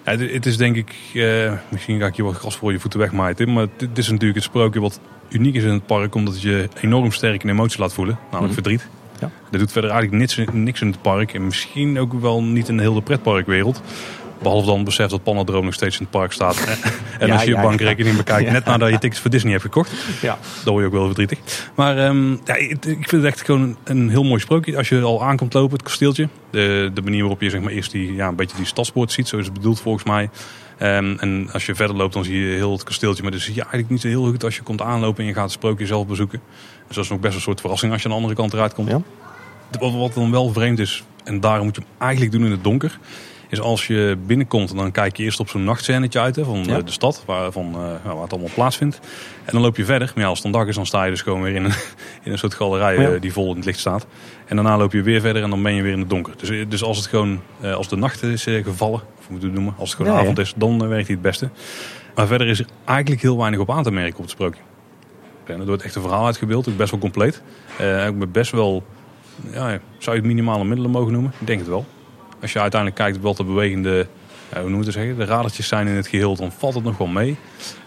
[0.05, 2.99] Ja, het, is denk ik, eh, misschien ga ik je wat gras voor je voeten
[2.99, 3.35] wegmaaien.
[3.35, 6.15] Tim, Maar dit is natuurlijk het sprookje wat uniek is in het park.
[6.15, 8.17] Omdat het je enorm sterk een emotie laat voelen.
[8.31, 8.53] Namelijk Mhm.
[8.53, 8.87] verdriet.
[9.19, 9.31] Ja.
[9.51, 11.33] Dat doet verder eigenlijk niks, niks in het park.
[11.33, 13.81] En misschien ook wel niet in de hele pretparkwereld.
[14.45, 16.57] Behalve dan het besef dat Panadroom nog steeds in het park staat.
[17.19, 19.63] en Ja, als je je ja, bankrekening bekijkt, net nadat je tickets voor Disney hebt
[19.63, 19.91] gekocht.
[20.21, 20.37] Ja.
[20.63, 21.39] Dan word je ook wel verdrietig.
[21.75, 24.77] Maar ehm, ja, ik vind het echt gewoon een, heel mooi sprookje.
[24.77, 26.29] Als je al aankomt lopen, het kasteeltje.
[26.49, 29.27] De, de manier waarop je zeg maar, eerst die, ja, een beetje die stadspoort ziet.
[29.27, 30.29] Zo is het bedoeld volgens mij.
[30.77, 33.21] Ehm, en als je verder loopt, dan zie je heel het kasteeltje.
[33.21, 35.33] Maar dan zie je eigenlijk niet zo heel goed als je komt aanlopen en je
[35.33, 36.41] gaat het sprookje zelf bezoeken.
[36.87, 38.73] Dus dat is nog best een soort verrassing als je aan de andere kant eruit
[38.73, 38.89] komt.
[38.89, 39.01] Ja.
[39.79, 42.63] Wat, wat dan wel vreemd is, en daarom moet je hem eigenlijk doen in het
[42.63, 42.99] donker.
[43.49, 46.63] Is als je binnenkomt en dan kijk je eerst op zo'n nachtscènetje uit hè, van
[46.65, 46.77] Ja.
[46.77, 47.23] eh, de stad.
[47.25, 48.99] Waar, van, eh, waar het allemaal plaatsvindt.
[49.45, 50.11] En dan loop je verder.
[50.15, 51.73] Maar ja, als het dan dag is, dan sta je dus gewoon weer in een,
[52.23, 53.11] in een soort galerij Ja.
[53.11, 54.05] eh, die vol in het licht staat.
[54.45, 56.33] En daarna loop je weer verder en dan ben je weer in het donker.
[56.37, 57.41] Dus, dus als het gewoon,
[57.75, 60.39] als de nacht is gevallen, of hoe moet het noemen, als het gewoon Ja, avond
[60.39, 61.49] is, dan werkt hij het beste.
[62.15, 64.61] Maar verder is er eigenlijk heel weinig op aan te merken op het sprookje.
[65.45, 67.41] En er wordt echt een verhaal uitgebeeld, ook best wel compleet.
[68.07, 68.83] Ook met best wel,
[69.51, 71.33] ja, zou je het minimale middelen mogen noemen?
[71.39, 71.85] Ik denk het wel.
[72.41, 74.07] Als je uiteindelijk kijkt wat de bewegende,
[74.53, 76.83] ja, hoe noem je het zeggen, de radertjes zijn in het geheel, dan valt het
[76.83, 77.37] nog wel mee.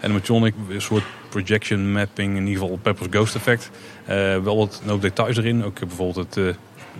[0.00, 3.70] En John, een soort projection mapping, in ieder geval Pepper's Ghost effect.
[4.04, 5.64] Eh, wel wat details erin.
[5.64, 6.54] Ook bijvoorbeeld het, eh,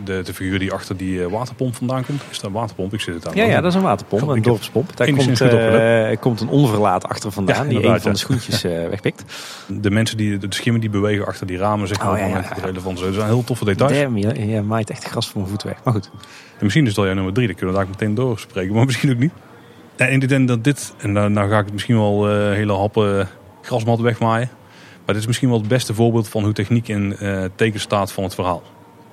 [0.05, 2.23] de, de figuur die achter die eh, waterpomp vandaan komt.
[2.31, 2.95] Is dat een waterpomp?
[2.95, 3.35] Ik zit het aan.
[3.35, 4.97] Ja, ja, dat is een waterpomp, een dorpspomp.
[4.97, 8.11] Daar komt, eh, komt een onverlaat achter vandaan, Ja, die een van ja.
[8.11, 9.25] de schoentjes eh, wegpikt.
[9.67, 12.35] De mensen, die, de schimmen die bewegen achter die ramen, zeg maar, Oh, ja, ja,
[12.35, 12.65] dat ja.
[12.65, 13.05] relevant is.
[13.05, 13.93] Dat zijn heel toffe details.
[13.93, 15.85] Damn, je, je maait echt gras voor mijn voet weg.
[15.85, 16.11] Maar goed.
[16.59, 19.11] En misschien is al jouw nummer drie, dan kunnen we daar meteen doorspreken, maar misschien
[19.11, 19.33] ook niet.
[19.97, 23.29] En ik denk dat dit, en dan nou ga ik het misschien wel hele happen
[23.63, 24.51] grasmat wegmaaien.
[25.05, 27.17] Maar dit is misschien wel het beste voorbeeld van hoe techniek in
[27.55, 28.63] teken staat van het verhaal.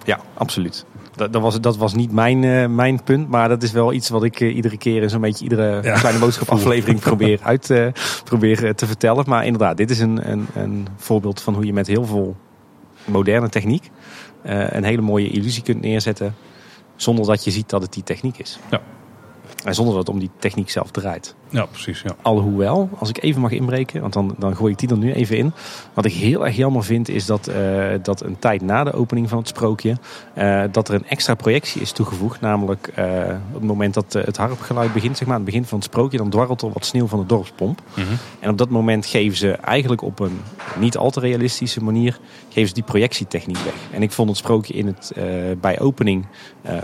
[0.06, 0.86] Ja, absoluut.
[1.16, 4.10] Dat, dat, was, dat was niet mijn, eh, mijn punt, maar dat is wel iets
[4.10, 6.00] wat ik eh, iedere keer in zo'n beetje iedere Ja.
[6.00, 7.88] kleine boodschap aflevering probeer uit eh,
[8.24, 9.24] probeer, te vertellen.
[9.28, 12.36] Maar inderdaad, dit is een, een, een voorbeeld van hoe je met heel veel
[13.06, 13.90] moderne techniek
[14.44, 16.36] een hele mooie illusie kunt neerzetten.
[16.96, 18.60] Zonder dat je ziet dat het die techniek is.
[19.64, 21.36] En zonder dat het om die techniek zelf draait.
[21.50, 22.02] Ja, precies.
[22.02, 22.16] Ja.
[22.22, 25.38] Alhoewel, als ik even mag inbreken, want dan, dan gooi ik die er nu even
[25.38, 25.54] in.
[25.94, 29.30] Wat ik heel erg jammer vind, is dat, eh, dat een tijd na de opening
[29.30, 29.98] van het sprookje,
[30.34, 32.42] eh, dat er een extra projectie is toegevoegd.
[32.42, 33.06] Namelijk eh,
[33.48, 36.18] op het moment dat het harpgeluid begint, zeg maar, aan het begin van het sprookje,
[36.18, 37.82] dan dwarrelt er wat sneeuw van de dorpspomp.
[37.94, 38.06] Mhm.
[38.40, 40.40] En op dat moment geven ze eigenlijk op een
[40.80, 43.76] niet al te realistische manier, geven ze die projectietechniek weg.
[43.92, 45.14] En ik vond het sprookje in het,
[45.62, 46.26] bij opening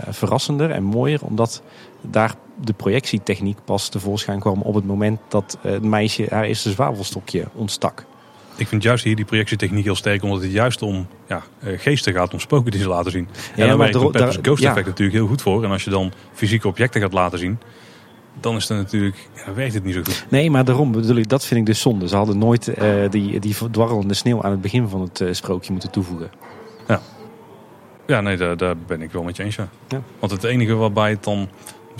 [0.08, 1.62] verrassender en mooier, omdat
[2.00, 6.70] daar de projectietechniek pas tevoorschijn kwam op het moment dat eh, het meisje haar eerste
[6.70, 8.04] zwavelstokje ontstak.
[8.56, 12.12] Ik vind juist hier die projectietechniek heel sterk, omdat het juist om ja, eh, geesten
[12.12, 13.28] gaat, om spoken die ze laten zien.
[13.56, 14.68] Ja, maar daar werkt het Pepper's Ghost ja.
[14.70, 15.64] Effect natuurlijk heel goed voor.
[15.64, 17.58] En als je dan fysieke objecten gaat laten zien,
[18.40, 20.26] dan is het natuurlijk, ja, werkt het niet zo goed.
[20.28, 22.08] Nee, maar daarom bedoel ik, dat vind ik dus zonde.
[22.08, 25.90] Ze hadden nooit eh, die, die dwarrelende sneeuw aan het begin van het sprookje moeten
[25.90, 26.30] toevoegen.
[28.06, 29.56] Ja, nee, daar, daar ben ik wel met je eens.
[29.56, 29.68] Ja.
[29.88, 30.02] Ja.
[30.18, 31.48] Want het enige waarbij het dan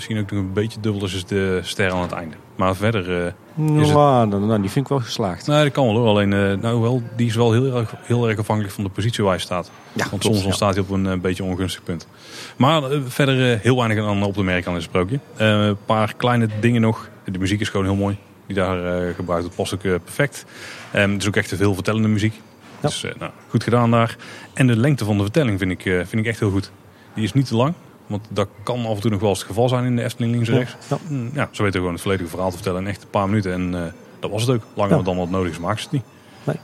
[0.07, 2.35] misschien ook nog een beetje dubbel is, is de ster aan het einde.
[2.55, 5.47] Maar verder, eh, Is het- Nou, nou, die vind ik wel geslaagd.
[5.47, 6.07] nee, dat kan wel hoor.
[6.07, 9.23] Alleen, eh, nou wel, die is wel heel erg, heel erg afhankelijk van de positie
[9.23, 9.71] waar je staat.
[9.93, 12.07] Ja, Want soms ontstaat hij op een eh, beetje ongunstig punt.
[12.55, 15.19] Maar verder heel weinig aan op te merken aan dit sprookje.
[15.35, 17.09] Een paar kleine dingen nog.
[17.25, 18.17] De muziek is gewoon heel mooi.
[18.47, 20.45] Die daar gebruikt wordt, past ook perfect.
[20.91, 22.33] Ehm, het is ook echt veel vertellende muziek.
[22.81, 22.87] Ja.
[22.87, 24.15] Dus nou, goed gedaan daar.
[24.53, 26.71] En de lengte van de vertelling vind ik, vind ik echt heel goed.
[27.13, 27.73] Die is niet te lang.
[28.13, 30.33] Want dat kan af en toe nog wel eens het geval zijn in de Efteling
[30.33, 30.87] links en Ja, rechts.
[30.89, 30.97] ja.
[31.07, 33.53] Mm, Ja, ze weten gewoon het volledige verhaal te vertellen in echt een paar minuten.
[33.53, 34.63] En eh, dat was het ook.
[34.73, 35.03] Langer Ja.
[35.03, 36.03] dan wat nodig is, maakt ze het niet.
[36.43, 36.55] Nee.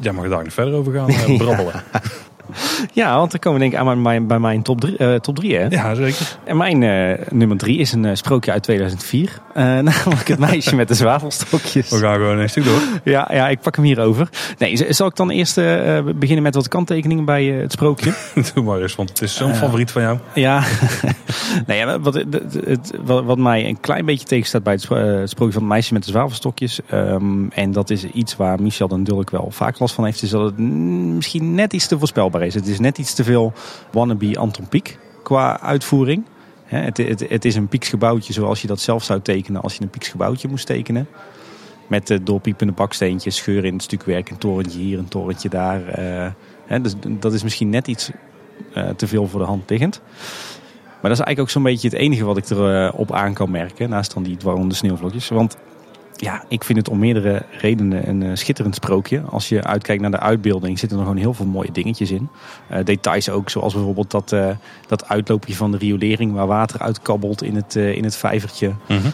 [0.00, 1.72] Jij mag daar nog verder over gaan eh, brabbelen.
[2.92, 4.96] Ja, want dan komen we denk ik aan mijn, bij mijn top 3.
[4.96, 5.66] eh top drie, hè?
[5.68, 6.36] ja, zeker.
[6.44, 9.40] En mijn eh, nummer 3 is een eh, sprookje uit 2004.
[9.54, 11.90] Eh, namelijk het meisje met de zwavelstokjes.
[11.90, 12.80] We gaan gewoon een stuk door.
[13.04, 14.28] Ja, ja, ik pak hem hier over.
[14.58, 15.54] Nee, zal ik dan eerst
[16.18, 18.14] beginnen met wat kanttekeningen bij het sprookje?
[18.54, 20.18] Doe maar eens, want het is zo'n favoriet van jou.
[20.34, 20.62] Ja,
[21.66, 22.26] nee, wat, het,
[22.66, 25.70] het- wat, wat mij een klein beetje tegenstaat bij het, spro- het sprookje van het
[25.72, 26.80] meisje met de zwavelstokjes.
[26.90, 30.22] ehm, en dat is iets waar Michel den Dulk wel vaak last van heeft.
[30.22, 32.54] Is dat het misschien net iets te voorspelbaar is.
[32.54, 33.52] Het is net iets te veel
[33.92, 36.24] wannabe Anton Pieck qua uitvoering.
[36.64, 39.82] Het, het, het is een Pieks gebouwtje zoals je dat zelf zou tekenen als je
[39.82, 41.08] een Pieks gebouwtje moest tekenen.
[41.86, 45.88] Met de doorpiepende baksteentjes, scheuren in het stukwerk, een torentje hier, een torentje daar.
[46.66, 48.10] eh, dus dat is misschien net iets
[48.72, 50.00] eh, te veel voor de hand liggend.
[51.04, 53.50] Maar dat is eigenlijk ook zo'n beetje het enige wat ik erop op aan kan
[53.50, 53.88] merken.
[53.88, 55.28] Naast dan die dwarrelende sneeuwvlokjes.
[55.28, 55.56] Want
[56.24, 59.20] ja, ik vind het om meerdere redenen een eh, schitterend sprookje.
[59.20, 62.28] Als je uitkijkt naar de uitbeelding zitten er gewoon heel veel mooie dingetjes in.
[62.68, 64.48] Eh, details ook, zoals bijvoorbeeld dat, eh,
[64.86, 68.72] dat uitloopje van de riolering waar water uitkabbelt in het, in het vijvertje.
[68.88, 69.08] Mhm.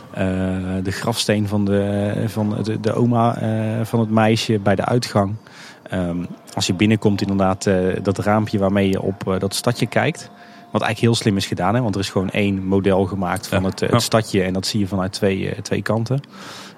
[0.83, 3.39] De grafsteen van de, van de, de oma
[3.85, 5.35] van het meisje bij de uitgang.
[5.83, 6.17] Ehm,
[6.55, 7.71] als je binnenkomt inderdaad
[8.03, 10.31] dat raampje waarmee je op dat stadje kijkt.
[10.71, 11.75] Wat eigenlijk heel slim is gedaan.
[11.75, 11.83] Hè?
[11.83, 13.69] Want er is gewoon één model gemaakt van Ja.
[13.69, 13.99] het, Ja.
[13.99, 14.43] stadje.
[14.43, 16.21] En dat zie je vanuit twee, twee kanten.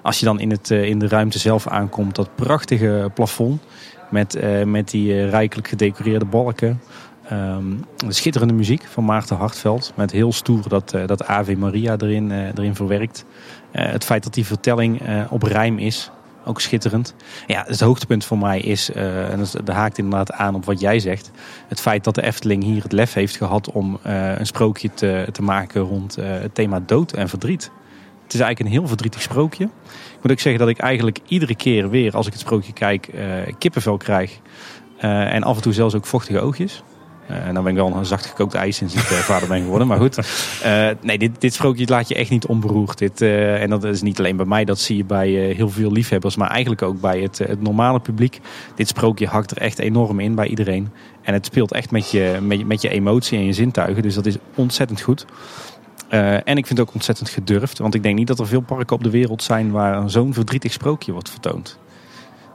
[0.03, 2.15] Als je dan in, het, eh, in de ruimte zelf aankomt.
[2.15, 3.61] Dat prachtige plafond.
[4.13, 6.81] Met, eh, met die eh, rijkelijk gedecoreerde balken.
[7.29, 7.65] Ehm,
[7.97, 9.93] de schitterende muziek van Maarten Hartveld.
[9.95, 13.25] Met heel stoer dat, eh, dat Ave Maria erin, erin verwerkt.
[13.71, 16.11] Het feit dat die vertelling op rijm is.
[16.45, 17.15] Ook schitterend.
[17.47, 21.31] Ja, het hoogtepunt voor mij is, en dat haakt inderdaad aan op wat jij zegt.
[21.67, 25.41] Het feit dat de Efteling hier het lef heeft gehad om een sprookje te, te
[25.41, 27.71] maken rond het thema dood en verdriet.
[28.23, 29.63] Het is eigenlijk een heel verdrietig sprookje.
[29.63, 33.07] Ik moet ook zeggen dat ik eigenlijk iedere keer weer, als ik het sprookje kijk,
[33.07, 34.39] eh, kippenvel krijg.
[34.97, 36.83] Eh, en af en toe zelfs ook vochtige oogjes.
[37.27, 38.99] Eh, en dan ben ik wel een zacht gekookt ijs sinds ik
[39.33, 39.87] vader ben geworden.
[39.87, 40.19] Maar goed,
[41.01, 42.97] nee, dit, dit sprookje laat je echt niet onberoerd.
[42.97, 46.35] Dit, en dat is niet alleen bij mij, dat zie je bij heel veel liefhebbers.
[46.35, 48.39] Maar eigenlijk ook bij het, het normale publiek.
[48.75, 50.89] Dit sprookje hakt er echt enorm in bij iedereen.
[51.21, 54.01] En het speelt echt met je, met, met je emotie en je zintuigen.
[54.01, 55.25] Dus dat is ontzettend goed.
[56.07, 57.77] Eh, en ik vind het ook ontzettend gedurfd.
[57.77, 60.71] Want ik denk niet dat er veel parken op de wereld zijn waar zo'n verdrietig
[60.71, 61.77] sprookje wordt vertoond.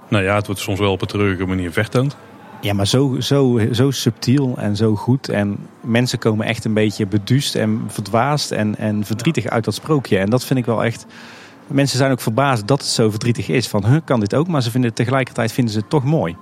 [0.09, 2.17] Nou ja, het wordt soms wel op een treurige manier vertoond.
[2.61, 5.29] Ja, maar zo, zo, zo subtiel en zo goed.
[5.29, 10.19] En mensen komen echt een beetje beduust en verdwaasd en, en verdrietig uit dat sprookje.
[10.19, 11.07] En dat vind ik wel echt...
[11.67, 13.69] Mensen zijn ook verbaasd dat het zo verdrietig is.
[13.69, 14.49] Van, huh, kan dit ook?
[14.49, 16.37] Maar ze vinden tegelijkertijd vinden ze het toch mooi.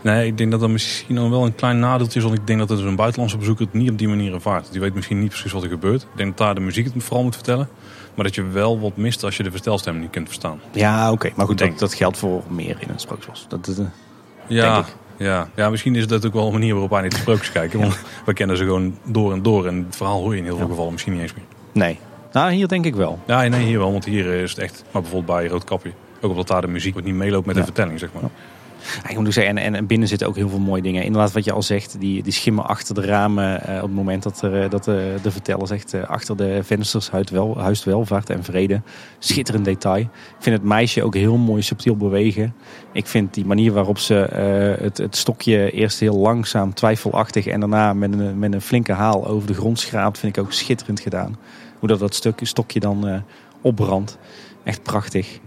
[0.00, 2.24] Nee, ik denk dat dat misschien dan wel een klein nadeeltje is.
[2.24, 4.68] Want ik denk dat het een buitenlandse bezoeker het niet op die manier ervaart.
[4.72, 6.02] Die weet misschien niet precies wat er gebeurt.
[6.02, 7.68] Ik denk dat daar de muziek het vooral moet vertellen.
[8.14, 10.60] Maar dat je wel wat mist als je de vertelstem niet kunt verstaan.
[10.72, 11.30] Ja, oké.
[11.34, 11.70] Maar goed, Denk.
[11.70, 13.44] dat, dat geldt voor meer in een sprookjesbos.
[13.48, 13.84] Dat, is, eh,
[14.46, 14.94] Ja, Denk ik.
[15.16, 15.48] ja.
[15.56, 17.80] ja, misschien is dat ook wel een manier waarop wij naar de sprookjes kijken.
[17.80, 19.66] Want we kennen ze gewoon door en door.
[19.66, 21.44] En het verhaal hoor je in heel veel gevallen misschien niet eens meer.
[21.72, 21.98] nee.
[22.32, 23.18] Nou, hier denk ik wel.
[23.26, 23.92] Ja, nee, hier wel.
[23.92, 25.90] Want hier is het echt, maar bijvoorbeeld bij Roodkapje.
[26.20, 27.60] Ook omdat daar de muziek wat niet meeloopt met Ja.
[27.60, 28.30] de vertelling, zeg maar.
[29.16, 31.04] Moet zeggen, en, en binnen zitten ook heel veel mooie dingen.
[31.04, 33.62] Inderdaad, wat je al zegt, die, die schimmen achter de ramen.
[33.62, 37.10] eh, op het moment dat, er, eh, dat de, verteller zegt, eh, achter de vensters
[37.10, 38.80] huist, wel, huist welvaart en vrede.
[39.18, 40.02] Schitterend detail.
[40.02, 42.54] Ik vind het meisje ook heel mooi subtiel bewegen.
[42.92, 44.14] Ik vind die manier waarop ze
[44.80, 49.26] het, het stokje eerst heel langzaam, twijfelachtig en daarna met een, met een flinke haal
[49.26, 51.36] over de grond schraapt, vind ik ook schitterend gedaan.
[51.78, 53.22] Hoe dat, dat stuk, stokje dan
[53.60, 54.18] opbrandt.
[54.64, 55.40] Echt prachtig.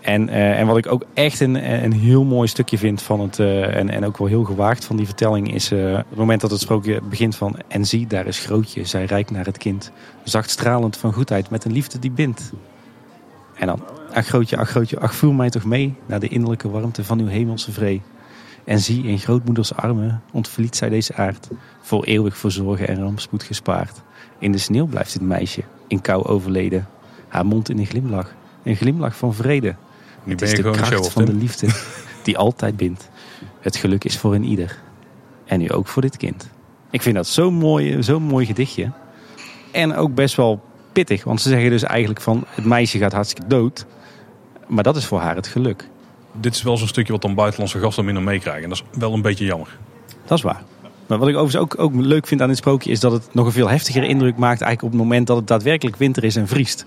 [0.00, 3.38] En, eh, en wat ik ook echt een, een heel mooi stukje vind van het,
[3.38, 6.50] eh, en, en ook wel heel gewaagd van die vertelling, is eh, het moment dat
[6.50, 9.90] het sprookje begint van En zie, daar is grootje, zij reikt naar het kind.
[10.24, 12.52] Zacht stralend van goedheid met een liefde die bindt.
[13.54, 13.82] En dan,
[14.12, 17.26] ach grootje, ach grootje, ach voer mij toch mee naar de innerlijke warmte van uw
[17.26, 18.02] hemelse vree.
[18.64, 21.48] En zie, in grootmoeders armen ontvliet zij deze aard,
[21.80, 24.02] voor eeuwig voor zorgen en rampspoed gespaard.
[24.38, 26.88] In de sneeuw blijft dit meisje, in kou overleden,
[27.28, 29.74] haar mond in een glimlach, een glimlach van vrede.
[30.24, 31.68] Nu Het ben is je de gewoon kracht van de liefde
[32.22, 33.08] die altijd bindt.
[33.60, 34.78] Het geluk is voor een ieder.
[35.44, 36.48] En nu ook voor dit kind.
[36.90, 38.90] Ik vind dat zo'n mooi, zo'n mooi gedichtje.
[39.70, 40.62] En ook best wel
[40.92, 41.24] pittig.
[41.24, 43.86] Want ze zeggen dus eigenlijk van het meisje gaat hartstikke dood.
[44.66, 45.88] Maar dat is voor haar het geluk.
[46.32, 48.62] Dit is wel zo'n stukje wat dan buitenlandse gasten minder meekrijgen.
[48.62, 49.78] En dat is wel een beetje jammer.
[50.24, 50.62] Dat is waar.
[51.06, 53.46] Maar wat ik overigens ook, ook leuk vind aan dit sprookje is dat het nog
[53.46, 56.48] een veel heftiger indruk maakt eigenlijk op het moment dat het daadwerkelijk winter is en
[56.48, 56.86] vriest.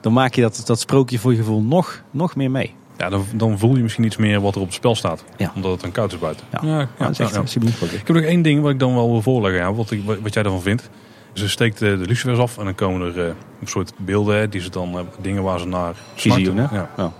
[0.00, 2.74] Dan maak je dat, dat sprookje voor je gevoel nog, nog meer mee.
[2.98, 5.24] Ja, dan, dan voel je misschien iets meer wat er op het spel staat.
[5.36, 5.52] Ja.
[5.54, 6.46] Omdat het dan koud is buiten.
[6.62, 7.40] Ja, ja, dat is echt ja.
[7.40, 7.72] een subliem.
[7.80, 9.60] Ik heb nog één ding wat ik dan wel wil voorleggen.
[9.60, 10.90] Ja, wat, ik, wat jij ervan vindt.
[11.32, 14.50] Ze steekt eh, de lucifers af en dan komen er eh, een soort beelden.
[14.50, 16.54] Die ze dan, eh, dingen waar ze naar smachten.
[16.54, 16.90] Ja.
[16.96, 17.12] Ja.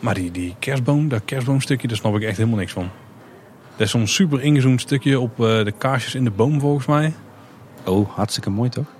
[0.00, 2.90] Maar die, die kerstboom, dat kerstboomstukje, daar snap ik echt helemaal niks van.
[3.76, 7.14] Dat is zo'n super ingezoomd stukje op de kaarsjes in de boom volgens mij.
[7.84, 8.95] Oh, hartstikke mooi toch?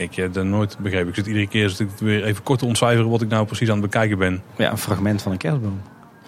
[0.00, 1.08] Ik heb dat nooit begrepen.
[1.08, 3.68] Ik zit iedere keer zit ik weer even kort te ontcijferen wat ik nou precies
[3.68, 4.42] aan het bekijken ben.
[4.56, 5.80] Ja, een fragment van een kerstboom.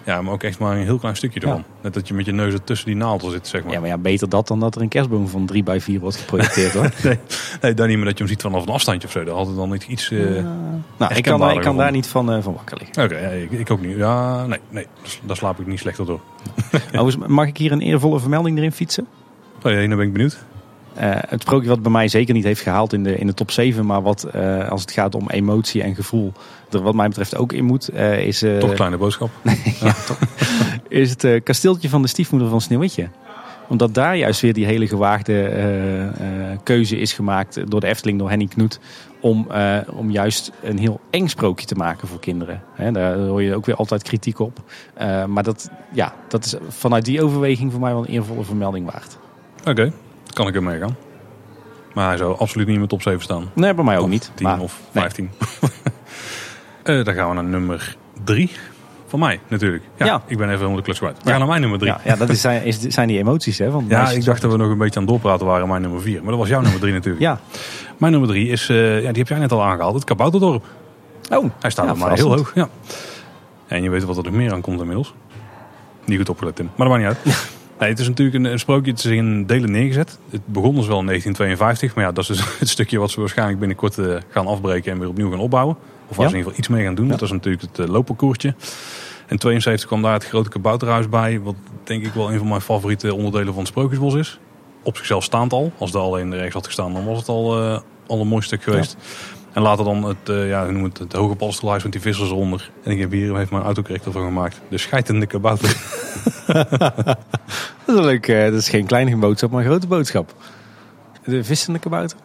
[0.05, 1.63] Ja, maar ook echt maar een heel klein stukje ervan.
[1.81, 3.73] Net dat je met je neus er tussen die naald zit, zeg maar.
[3.73, 6.15] Ja, maar ja, beter dat dan dat er een kerstboom van 3 bij 4 wordt
[6.17, 6.91] geprojecteerd hoor.
[7.03, 7.19] Nee,
[7.61, 9.25] nee, dan niet meer dat je hem ziet vanaf een afstandje of zo.
[9.25, 10.11] Had het dan niet iets...
[10.11, 10.19] eh,
[10.97, 13.03] nou, ik kan, ik kan daar niet van, eh, van wakker liggen.
[13.03, 13.97] Oké, ja, ik, ik ook niet.
[13.97, 14.87] Ja, nee, nee,
[15.23, 16.19] daar slaap ik niet slechter door.
[17.27, 19.07] Mag ik hier een eervolle vermelding erin fietsen?
[19.63, 20.45] Oh, ja, ben ik benieuwd.
[20.95, 23.51] Eh, het sprookje wat bij mij zeker niet heeft gehaald in de, in de top
[23.51, 26.33] 7, maar wat eh, als het gaat om emotie en gevoel
[26.69, 29.29] er wat mij betreft ook in moet, eh, is, Toch kleine boodschap.
[30.87, 33.09] is het kasteeltje van de stiefmoeder van Sneeuwwitje.
[33.67, 35.51] Omdat daar juist weer die hele gewaagde
[36.63, 38.79] keuze is gemaakt door de Efteling, door Henny Knoet.
[39.19, 39.47] Om,
[39.89, 42.61] om juist een heel eng sprookje te maken voor kinderen.
[42.73, 44.59] Hè, daar hoor je ook weer altijd kritiek op.
[45.27, 49.17] Maar dat, ja, dat is vanuit die overweging voor mij wel een eervolle vermelding waard.
[49.65, 49.91] Oké,
[50.33, 50.95] kan ik er mee gaan.
[51.93, 53.49] Maar hij zou absoluut niet in mijn top 7 staan.
[53.53, 54.31] Nee, bij mij ook Of niet.
[54.35, 55.03] 10 maar, of nee.
[55.03, 55.29] 15.
[56.83, 58.51] Eh, dan gaan we naar nummer 3.
[59.07, 59.83] Van mij natuurlijk.
[59.97, 60.15] Ja, Ja.
[60.27, 61.13] ik ben even helemaal de klus kwijt.
[61.17, 61.29] We Ja.
[61.29, 61.91] gaan naar mijn nummer 3.
[61.91, 64.51] Ja, ja, dat is, zijn, is, zijn die emoties hè, van Ja, ik dacht dat
[64.51, 65.67] we nog een beetje aan het doorpraten waren.
[65.67, 66.19] Mijn nummer 4.
[66.21, 67.23] Maar dat was jouw nummer 3 natuurlijk.
[67.29, 67.39] Ja.
[67.97, 69.93] Mijn nummer 3 is, eh, ja, die heb jij net al aangehaald.
[69.95, 70.65] Het Kabouterdorp.
[71.31, 72.51] Oh, Hij staat bij mij heel hoog.
[72.55, 72.67] Ja.
[73.67, 75.13] En je weet wat er nog meer aan komt inmiddels.
[76.05, 76.69] Niet goed opgelet, Tim.
[76.75, 77.37] Maar dat maakt niet uit.
[77.83, 78.91] Nee, het is natuurlijk een, een sprookje.
[78.91, 80.19] Het is in delen neergezet.
[80.29, 81.95] Het begon dus wel in 1952.
[81.95, 84.99] Maar ja, dat is dus het stukje wat ze waarschijnlijk binnenkort eh, gaan afbreken en
[84.99, 85.75] weer opnieuw gaan opbouwen.
[86.07, 86.31] Of waar Ja.
[86.31, 87.07] ze in ieder geval iets mee gaan doen.
[87.07, 88.55] Dat is natuurlijk het uh, loopparcoursje.
[89.27, 91.39] In 72 kwam daar het grote kabouterhuis bij.
[91.39, 94.39] Wat denk ik wel een van mijn favoriete onderdelen van het Sprookjesbos is.
[94.83, 95.71] Op zichzelf staand al.
[95.77, 98.63] Als daar alleen rechts had gestaan, dan was het al, eh, al een mooi stuk
[98.63, 98.97] geweest.
[99.53, 102.71] En later dan het, eh, ja, we het, het hoge paddenstoelhuis met die vissers eronder.
[102.83, 104.61] En ik heb hier heeft mijn autocorrector van gemaakt.
[104.69, 105.77] De scheitende kabouter.
[107.85, 108.27] dat is leuk.
[108.27, 110.33] eh, dat is geen kleine boodschap, maar een grote boodschap.
[111.25, 112.17] De vissende kabouter.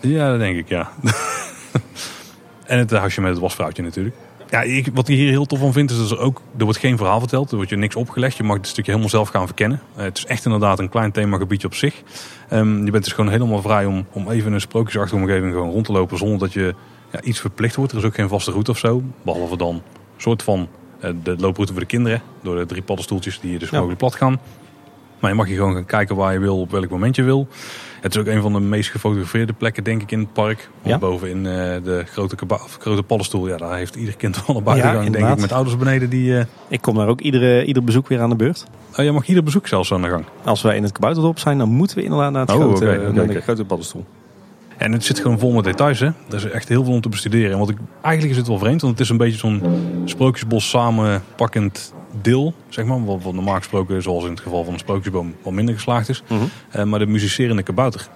[0.00, 0.90] ja, dat denk ik, ja.
[2.66, 4.16] en het huisje met het wasvrouwtje natuurlijk.
[4.50, 6.78] Ja, ik, wat ik hier heel tof van vind is dat er ook, er wordt
[6.78, 7.50] geen verhaal verteld.
[7.50, 8.36] Er wordt je niks opgelegd.
[8.36, 9.80] Je mag het stukje helemaal zelf gaan verkennen.
[9.96, 12.02] Eh, het is echt inderdaad een klein themagebiedje op zich.
[12.48, 15.70] Ehm, je bent dus gewoon helemaal vrij om, om even in een sprookjesachtige omgeving gewoon
[15.70, 16.18] rond te lopen.
[16.18, 16.74] Zonder dat je
[17.12, 17.92] ja, iets verplicht wordt.
[17.92, 19.02] Er is ook geen vaste route of zo.
[19.22, 19.82] Behalve dan een
[20.16, 20.68] soort van
[21.00, 22.22] eh, de looproute voor de kinderen.
[22.42, 23.74] Door de drie paddenstoeltjes die je dus Ja.
[23.74, 24.40] mogelijk plat gaan.
[25.20, 27.48] Maar je mag hier gewoon gaan kijken waar je wil, op welk moment je wil.
[28.06, 30.68] Het is ook een van de meest gefotografeerde plekken, denk ik, in het park.
[30.82, 30.98] Want Ja.
[30.98, 31.52] bovenin eh,
[31.84, 32.36] de grote,
[32.78, 35.52] grote paddenstoel, ja, daar heeft ieder kind wel naar buiten Ja, gaan, denk ik, met
[35.52, 36.10] ouders beneden.
[36.10, 38.66] Die, eh, Ik kom daar ook iedere, ieder bezoek weer aan de beurt.
[38.96, 40.24] oh, je mag ieder bezoek zelfs aan de gang.
[40.44, 43.26] Als wij in het kabouterdorp zijn, dan moeten we inderdaad naar, het Oh, grote, naar
[43.26, 44.04] de grote paddenstoel.
[44.76, 46.06] En het zit gewoon vol met details, hè.
[46.06, 47.52] Er is echt heel veel om te bestuderen.
[47.52, 49.62] En wat ik, eigenlijk is het wel vreemd, want het is een beetje zo'n
[50.04, 53.04] sprookjesbos samenpakkend deel, zeg maar.
[53.04, 56.22] Wat, wat normaal gesproken, zoals in het geval van een sprookjesboom, wat minder geslaagd is.
[56.28, 56.40] Mhm.
[56.70, 58.08] Eh, maar de muzicerende kabouter.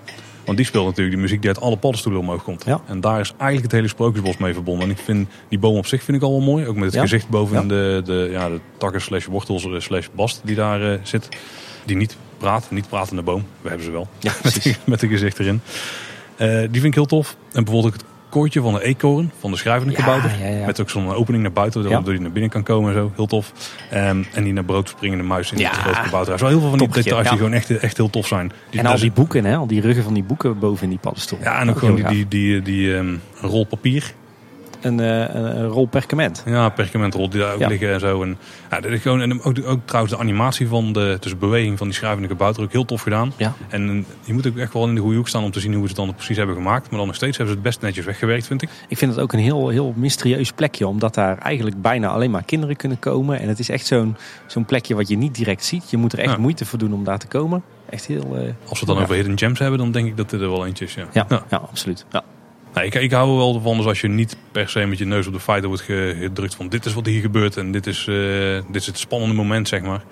[0.44, 2.64] Want die speelt natuurlijk die muziek die uit alle paddenstoelen omhoog komt.
[2.66, 2.80] Ja.
[2.86, 4.84] En daar is eigenlijk het hele sprookjesbos mee verbonden.
[4.84, 6.66] En ik vind die boom op zich vind ik al wel mooi.
[6.66, 7.00] Ook met het Ja.
[7.00, 7.62] gezicht boven Ja.
[7.62, 11.28] de, de, ja, de takken slash wortels eh, slash bast die daar eh, zit.
[11.84, 13.44] Die niet praat, niet pratende boom.
[13.60, 14.08] We hebben ze wel.
[14.18, 15.60] Ja, met, die, met een gezicht erin.
[16.70, 17.36] Die vind ik heel tof.
[17.52, 20.30] En bijvoorbeeld ook het kooitje van de eekhoorn, van de schrijvende kabouter.
[20.40, 20.66] ja, ja.
[20.66, 23.12] Met ook zo'n opening naar buiten, waardoor die naar binnen kan komen en zo.
[23.14, 23.52] Heel tof.
[23.90, 26.32] Ehm, en die naar brood springende muis in het grote kabouter.
[26.32, 28.26] Er zijn wel heel veel van die Toppertje, details die gewoon echt, echt heel tof
[28.26, 28.52] zijn.
[28.70, 30.98] Die, En al die boeken, hè, al die ruggen van die boeken boven in die
[30.98, 31.38] paddenstoel.
[31.42, 34.14] Ja, en ook gewoon die, die, die ehm, rol papier.
[34.80, 36.42] Een, eh, een, een rol perkament.
[36.46, 37.68] Ja, perkamentrol die daar ook Ja.
[37.68, 38.22] liggen en zo.
[38.22, 38.38] En,
[38.70, 41.86] ja, dat is gewoon, en ook, ook trouwens de animatie van de, dus beweging van
[41.86, 43.32] die schrijvende kabouter ook heel tof gedaan.
[43.36, 43.54] Ja.
[43.68, 45.82] En je moet ook echt wel in de goede hoek staan om te zien hoe
[45.82, 46.88] ze het dan precies hebben gemaakt.
[46.90, 48.68] Maar dan nog steeds hebben ze het best netjes weggewerkt, vind ik.
[48.88, 52.44] Ik vind het ook een heel, heel mysterieus plekje, omdat daar eigenlijk bijna alleen maar
[52.44, 53.40] kinderen kunnen komen.
[53.40, 54.16] En het is echt zo'n
[54.46, 55.90] zo'n plekje wat je niet direct ziet.
[55.90, 56.38] Je moet er echt Ja.
[56.38, 57.62] moeite voor doen om daar te komen.
[57.90, 58.22] Echt heel.
[58.22, 59.02] eh, Als we het dan Ja.
[59.02, 60.94] over hidden gems hebben, dan denk ik dat dit er wel eentje is.
[60.94, 61.26] Ja, Ja.
[61.28, 61.56] ja.
[61.56, 62.04] absoluut.
[62.10, 62.22] Ja.
[62.74, 65.04] Nou, ik, ik hou er wel van dus als je niet per se met je
[65.04, 67.86] neus op de feiten wordt ge- gedrukt van dit is wat hier gebeurt en dit
[67.86, 68.14] is, eh,
[68.66, 70.02] dit is het spannende moment, zeg maar.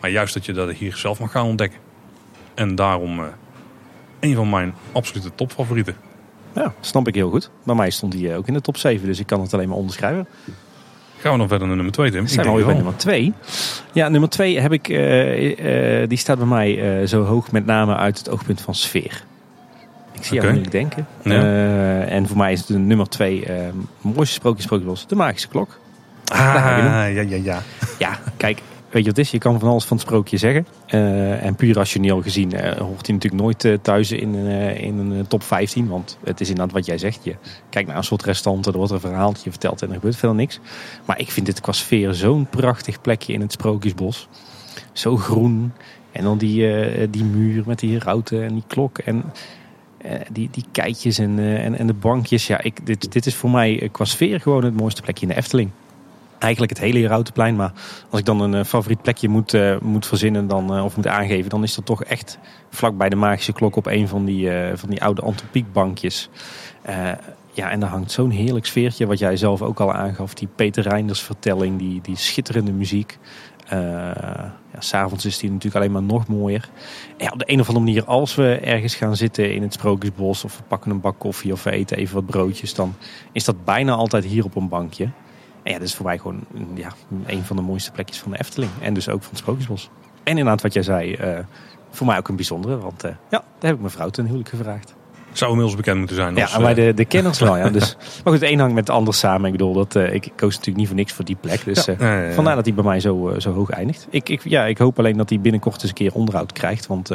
[0.00, 1.78] Maar juist dat je dat hier zelf mag gaan ontdekken.
[2.54, 3.24] En daarom eh,
[4.20, 5.96] een van mijn absolute topfavorieten.
[6.54, 7.50] ja, snap ik heel goed.
[7.64, 9.68] Bij mij stond hij eh, ook in de top 7, dus ik kan het alleen
[9.68, 10.26] maar onderschrijven.
[11.18, 12.22] Gaan we dan verder naar nummer 2, Tim?
[12.22, 13.32] We zijn Ik denk alweer bij nummer 2.
[13.92, 14.84] Ja, nummer 2 heb ik,
[16.08, 19.24] die staat bij mij zo hoog met name uit het oogpunt van sfeer.
[20.22, 20.46] Ik zie Oké.
[20.46, 21.06] moeilijk denken.
[21.22, 21.30] Ja.
[21.30, 23.56] Eh, en voor mij is de nummer 2 eh
[24.00, 25.78] mooiste sprookje sprookjesbos, de magische klok.
[26.24, 27.62] Ah, ja, ja, ja.
[27.98, 29.30] Ja, kijk, weet je wat is?
[29.30, 30.66] Je kan van alles van het sprookje zeggen.
[30.86, 35.42] Eh, en puur rationeel gezien hoort hij natuurlijk nooit thuis in, een, in een top
[35.42, 35.88] 15.
[35.88, 37.24] Want het is inderdaad wat jij zegt.
[37.24, 37.34] Je
[37.68, 40.60] kijkt naar een soort restaurant, er wordt een verhaaltje verteld en er gebeurt verder niks.
[41.04, 44.28] Maar ik vind dit qua sfeer zo'n prachtig plekje in het Sprookjesbos.
[44.92, 45.72] Zo groen.
[46.12, 48.98] En dan die, die muur met die routen en die klok.
[48.98, 49.24] En
[50.32, 52.46] die, die keitjes en, eh, en, en de bankjes.
[52.46, 55.28] Ja, ik, dit, dit is voor mij eh, qua sfeer gewoon het mooiste plekje in
[55.28, 55.70] de Efteling
[56.42, 57.56] eigenlijk het hele Herautenplein.
[57.56, 57.72] Maar
[58.10, 61.06] als ik dan een eh, favoriet plekje moet, eh, moet verzinnen dan, eh, of moet
[61.06, 62.38] aangeven, dan is dat toch echt
[62.70, 66.28] vlak bij de magische klok op een van die, eh, van die oude antropiekbankjes.
[66.82, 67.12] Eh
[67.54, 70.34] ja, en daar hangt zo'n heerlijk sfeertje, wat jij zelf ook al aangaf.
[70.34, 73.18] Die Peter Reinders vertelling, die, die schitterende muziek.
[73.72, 76.70] Eh ja, S'avonds is die natuurlijk alleen maar nog mooier.
[77.16, 80.44] Ja, op de een of andere manier, als we ergens gaan zitten in het Sprookjesbos...
[80.44, 82.74] of we pakken een bak koffie of we eten even wat broodjes...
[82.74, 82.94] dan
[83.32, 85.04] is dat bijna altijd hier op een bankje.
[85.62, 86.44] En ja, dat is voor mij gewoon
[86.74, 86.92] ja,
[87.26, 88.70] een van de mooiste plekjes van de Efteling.
[88.80, 89.90] En dus ook van het Sprookjesbos.
[90.22, 91.38] En inderdaad wat jij zei, eh,
[91.90, 92.78] voor mij ook een bijzondere.
[92.78, 94.94] Want eh, ja, daar heb ik mijn vrouw ten huwelijk gevraagd.
[95.32, 96.34] Zou inmiddels bekend moeten zijn.
[96.34, 97.56] Ja, als, maar eh, de, de kenners wel.
[97.56, 97.68] Ja.
[97.82, 99.46] Dus, maar goed, het een hangt met het ander samen.
[99.46, 101.64] Ik bedoel, dat, eh, ik koos natuurlijk niet voor niks voor die plek.
[101.64, 102.32] Dus ja, eh, ja, ja, ja.
[102.32, 104.06] vandaar dat hij bij mij zo, zo hoog eindigt.
[104.10, 106.86] Ik, ik, ja, ik hoop alleen dat hij binnenkort eens een keer onderhoud krijgt.
[106.86, 107.10] Want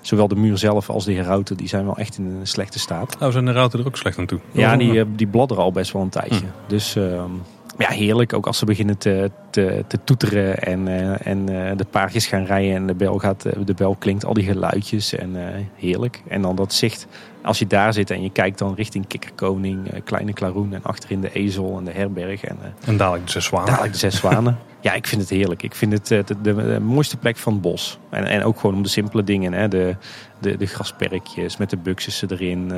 [0.00, 3.18] zowel de muur zelf als de herauten, die zijn wel echt in een slechte staat.
[3.18, 4.40] Nou, zijn de routen er ook slecht aan toe.
[4.50, 6.38] Ja, die, die bladderen al best wel een tijdje.
[6.38, 6.44] Hm.
[6.66, 7.30] Dus ehm,
[7.78, 8.32] ja, heerlijk.
[8.32, 10.88] Ook als ze beginnen te, te, te toeteren en,
[11.24, 11.46] en
[11.76, 14.24] de paardjes gaan rijden en de bel, gaat, de bel klinkt.
[14.24, 15.36] Al die geluidjes en
[15.74, 16.22] heerlijk.
[16.28, 17.06] En dan dat zicht,
[17.44, 21.20] als je daar zit en je kijkt dan richting Kikkerkoning, eh, Kleine Klaroen en achterin
[21.20, 23.66] de Ezel en de Herberg en eh, En dadelijk de zes zwanen.
[23.66, 24.58] dadelijk de Zes Zwanen.
[24.80, 25.62] Ja, ik vind het heerlijk.
[25.62, 27.98] Ik vind het eh, de, de, de mooiste plek van het bos.
[28.10, 29.52] En, en ook gewoon om de simpele dingen.
[29.52, 29.68] Hè?
[29.68, 29.96] De,
[30.40, 32.68] de, de grasperkjes met de buxussen erin.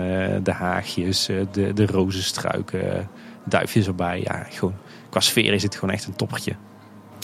[0.42, 3.08] de haagjes, de, de rozenstruiken.
[3.44, 4.20] duifjes erbij.
[4.24, 4.74] Ja, gewoon,
[5.10, 6.52] qua sfeer is het gewoon echt een toppertje.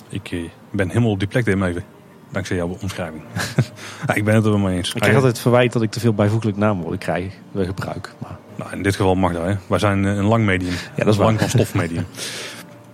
[0.08, 1.84] Ik ben helemaal op die plek, even.
[2.32, 3.22] Dankzij jouw omschrijving.
[4.06, 4.88] ja, ik ben het er wel mee eens.
[4.94, 7.32] Ik krijg altijd het verwijt dat ik te veel bijvoeglijk naamwoorden krijg.
[7.50, 8.14] We gebruik.
[8.18, 9.44] Maar Nou, in dit geval mag dat.
[9.44, 9.54] Hè.
[9.66, 10.72] Wij zijn eh, een lang medium.
[10.96, 12.06] Ja, dat is lang van stof medium.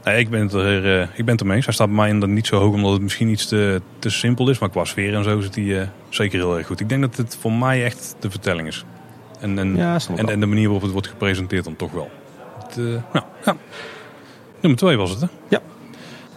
[0.05, 1.64] Nee, ik ben het er, eh, ik ben het ermee eens.
[1.64, 4.51] Hij staat bij mij inderdaad niet zo hoog omdat het misschien iets te, te simpel
[4.51, 4.59] is.
[4.59, 6.80] Maar qua sfeer en zo zit hij eh, zeker heel erg goed.
[6.80, 8.84] Ik denk dat het voor mij echt de vertelling is.
[9.41, 12.11] En, en, Ja, en, de manier waarop het wordt gepresenteerd dan toch wel.
[12.59, 12.76] Het,
[13.12, 13.57] nou, ja.
[14.61, 15.26] Nummer twee was het, hè?
[15.49, 15.61] Ja.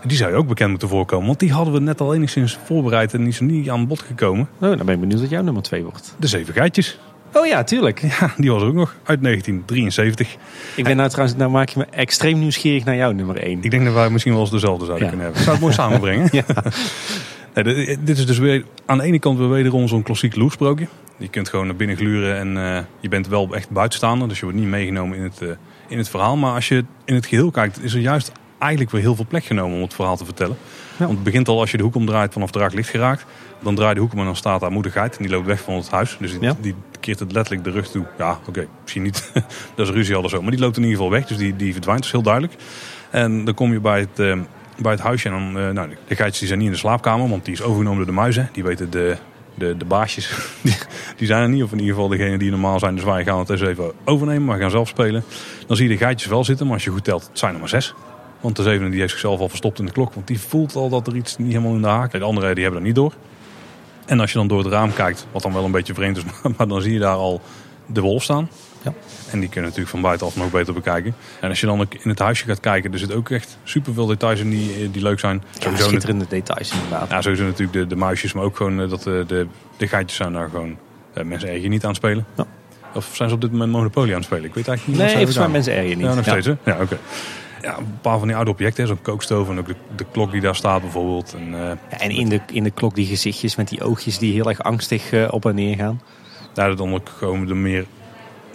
[0.06, 1.28] Die zou je ook bekend moeten voorkomen.
[1.28, 4.48] Want die hadden we net al enigszins voorbereid en die is niet aan bod gekomen.
[4.60, 6.16] oh, dan ben ik benieuwd wat jouw nummer 2 wordt.
[6.20, 7.00] De Zeven Geitjes.
[7.34, 8.00] Oh ja, tuurlijk.
[8.20, 10.36] Ja, die was er ook nog uit 1973.
[10.76, 13.60] Ik ben nou trouwens, nou maak je me extreem nieuwsgierig naar jouw nummer 1.
[13.64, 15.14] Ik denk dat wij misschien wel eens dezelfde zouden Ja.
[15.14, 15.44] kunnen hebben.
[15.44, 16.30] Zou het mooi samenbrengen?
[16.32, 16.44] Ja.
[17.54, 20.88] Nee, dit- dit is dus weer aan de ene kant weer wederom zo'n klassiek loersprookje.
[21.18, 24.28] Je kunt gewoon naar binnen gluren en eh, je bent wel echt buitenstaander.
[24.28, 25.48] Dus je wordt niet meegenomen in het, eh,
[25.88, 26.38] in het verhaal.
[26.38, 28.32] Maar als je in het geheel kijkt, is er juist
[28.62, 30.58] eigenlijk weer heel veel plek genomen om het verhaal te vertellen.
[30.92, 31.06] Ja.
[31.06, 33.26] Want het begint al als je de hoek omdraait vanaf draak licht geraakt.
[33.64, 35.18] Dan draai je de hoek om en dan staat daar moedigheid.
[35.18, 36.18] En die loopt weg van het huis.
[36.20, 36.56] Dus die, Ja.
[36.62, 38.06] die keert het letterlijk de rug toe.
[38.18, 39.32] Ja, oké, misschien niet.
[39.76, 40.42] dat is ruzie al zo.
[40.42, 41.26] Maar die loopt in ieder geval weg.
[41.28, 42.00] Dus die, die verdwijnt.
[42.00, 42.54] Dat is heel duidelijk.
[43.10, 44.40] En dan kom je bij het, eh,
[44.82, 45.30] bij het huisje.
[45.30, 47.30] En dan, eh, nou, de geitjes die zijn niet in de slaapkamer.
[47.30, 48.50] Want die is overgenomen door de muizen.
[48.54, 49.18] Die weten de,
[49.56, 50.76] de, de baasjes, die,
[51.18, 51.64] die zijn er niet.
[51.64, 52.96] Of in ieder geval degene die normaal zijn.
[52.96, 55.24] Dus wij gaan het eens even overnemen, maar gaan zelf spelen.
[55.68, 57.60] Dan zie je de geitjes wel zitten, maar als je goed telt, het zijn er
[57.60, 57.94] maar zes.
[58.42, 60.14] Want de zevende die heeft zichzelf al verstopt in de klok.
[60.14, 62.12] Want die voelt al dat er iets niet helemaal in de haak.
[62.12, 63.14] De andere die hebben dat niet door.
[64.06, 66.24] En als je dan door het raam kijkt, wat dan wel een beetje vreemd is,
[66.44, 67.42] maar, maar dan zie je daar al
[67.86, 68.50] de wolf staan.
[68.82, 68.94] Ja.
[69.32, 71.16] En die kunnen natuurlijk van buitenaf nog beter bekijken.
[71.42, 74.06] En als je dan ook in het huisje gaat kijken, er zitten ook echt superveel
[74.06, 75.44] details in die, die leuk zijn.
[75.54, 77.10] Ja, Sowieso schitterende details inderdaad.
[77.10, 80.18] ja, sowieso natuurlijk de, de muisjes, maar ook gewoon eh, dat de, de, de geitjes
[80.18, 80.78] zijn daar gewoon
[81.14, 82.26] eh, mensen erg niet aan het spelen.
[82.38, 82.46] Ja.
[82.94, 84.46] Of zijn ze op dit moment Monopoly aan het spelen?
[84.46, 85.08] Ik weet eigenlijk niet.
[85.08, 86.06] Nee, volgens mij mensen erger niet.
[86.06, 86.54] Ja, nog steeds hè?
[86.64, 86.98] Ja, oké.
[87.62, 90.42] Ja, een paar van die oude objecten, zo'n kookstoof en ook de, de klok die
[90.42, 91.34] daar staat bijvoorbeeld.
[91.34, 94.34] En, eh, Ja, en in de, in de klok die gezichtjes met die oogjes die
[94.34, 96.02] heel erg angstig eh, op en neer gaan.
[96.54, 97.86] daar dan ook gewoon de meer,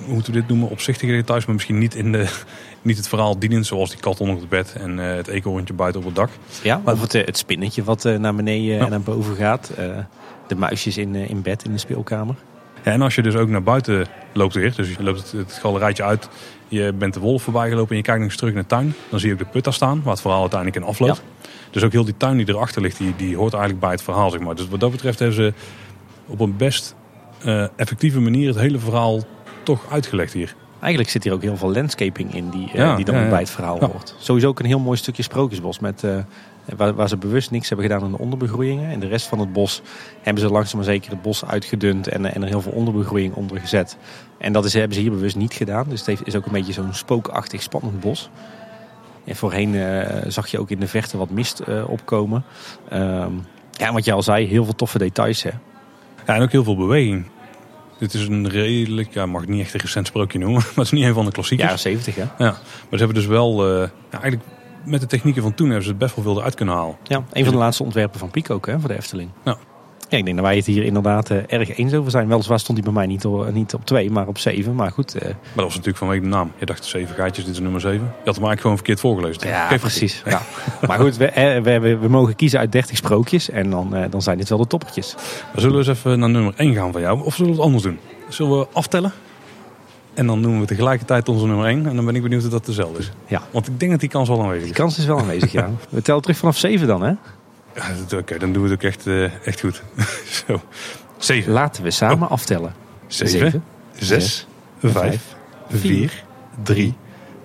[0.04, 2.28] hoe moeten we dit noemen, opzichtige details, maar misschien niet, in de,
[2.82, 6.00] niet het verhaal dienend, zoals die kat onder het bed en eh, het eekhoorntje buiten
[6.00, 6.30] op het dak.
[6.62, 9.70] Ja, of het, het spinnetje wat naar beneden en naar boven gaat.
[10.46, 12.34] De muisjes in, in bed in de speelkamer.
[12.92, 16.28] En als je dus ook naar buiten loopt weer, dus je loopt het, galerijtje uit,
[16.68, 18.94] je bent de wolf voorbij gelopen en je kijkt nog eens terug naar de tuin,
[19.08, 21.22] dan zie je ook de put daar staan, waar het verhaal uiteindelijk in afloopt.
[21.70, 24.30] Dus ook heel die tuin die erachter ligt, die, die hoort eigenlijk bij het verhaal,
[24.30, 24.54] zeg maar.
[24.54, 25.52] Dus wat dat betreft hebben ze
[26.26, 26.94] op een best
[27.42, 29.20] eh, effectieve manier het hele verhaal
[29.62, 30.54] toch uitgelegd hier.
[30.80, 33.38] Eigenlijk zit hier ook heel veel landscaping in die, eh, Ja, die dan ja, bij
[33.38, 34.14] het verhaal hoort.
[34.18, 36.18] Sowieso ook een heel mooi stukje sprookjesbos met, eh,
[36.76, 38.90] waar, waar ze bewust niks hebben gedaan aan de onderbegroeiingen.
[38.90, 39.82] En de rest van het bos
[40.22, 43.60] hebben ze langzaam maar zeker het bos uitgedund en, en er heel veel onderbegroeiing onder
[43.60, 43.96] gezet.
[44.38, 45.88] En dat is, hebben ze hier bewust niet gedaan.
[45.88, 48.30] Dus het heeft, is ook een beetje zo'n spookachtig spannend bos.
[49.24, 52.44] En voorheen eh, zag je ook in de verte wat mist eh, opkomen.
[52.88, 53.32] Ehm,
[53.72, 55.42] ja, wat je al zei, heel veel toffe details.
[55.42, 55.50] Hè?
[56.26, 57.26] Ja, en ook heel veel beweging.
[57.98, 60.84] Dit is een redelijk, ja, mag ik niet echt een recent sprookje noemen, maar het
[60.84, 61.68] is niet een van de klassiekers.
[61.68, 62.44] Jaren 70 hè?
[62.44, 62.58] Ja, maar
[62.90, 64.42] ze hebben dus wel, eh, ja, eigenlijk
[64.86, 66.96] met de technieken van toen hebben ze het best wel veel eruit kunnen halen.
[67.02, 69.30] Ja, een van de laatste ontwerpen van Pico ook hè, voor de Efteling.
[69.44, 69.56] Ja.
[70.08, 72.28] Ja, ik denk dat wij het hier inderdaad eh, erg eens over zijn.
[72.28, 74.74] Weliswaar stond hij bij mij niet, op- niet op twee, maar op zeven.
[74.74, 76.52] Maar goed, eh, Maar dat was natuurlijk vanwege de naam.
[76.58, 77.98] Je dacht zeven gaatjes, dit is nummer zeven.
[78.00, 79.48] Je had hem eigenlijk gewoon verkeerd voorgelezen.
[79.48, 80.22] ja, Geef precies.
[80.26, 80.42] Ja.
[80.86, 84.10] Maar goed, we, eh, we, we, we mogen kiezen uit 30 sprookjes en dan, eh,
[84.10, 85.14] dan zijn dit wel de toppertjes.
[85.54, 87.24] We zullen eens even naar nummer 1 gaan van jou.
[87.24, 87.98] Of zullen we het anders doen?
[88.28, 89.12] Zullen we aftellen?
[90.16, 91.86] En dan noemen we tegelijkertijd onze nummer 1.
[91.86, 93.10] En dan ben ik benieuwd of dat dezelfde is.
[93.26, 93.42] Ja.
[93.50, 94.76] Want ik denk dat die kans wel aanwezig Die is.
[94.78, 95.70] kans is wel aanwezig, ja.
[95.90, 97.08] We tellen terug vanaf 7 dan, hè?
[97.74, 97.84] Ja,
[98.18, 99.82] Oké, dan doen we het ook echt, eh, echt goed.
[100.46, 100.60] Zo.
[101.18, 102.74] 7, Laten we samen aftellen.
[103.06, 103.64] 7,
[103.98, 104.46] 6,
[104.82, 105.36] 5,
[105.70, 106.24] 4,
[106.62, 106.94] 3,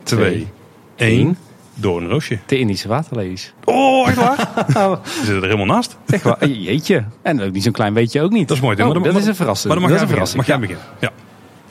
[0.04, 0.48] 2,
[0.96, 1.38] 1.
[1.74, 2.38] Door een roosje.
[2.46, 3.54] De Indische waterlelies.
[3.66, 4.38] Oh, echt waar?
[4.92, 5.98] We zitten er helemaal naast.
[6.08, 6.48] Echt waar?
[6.48, 7.04] Jeetje.
[7.22, 8.48] En ook niet zo'n klein beetje ook niet.
[8.48, 8.76] Dat is mooi.
[8.78, 9.74] Oh, Maar dat maar- is een verrassing.
[9.74, 10.38] Maar dan mag dat jij is een verrassing.
[10.38, 10.86] Mag jij beginnen.
[11.00, 11.12] Ja.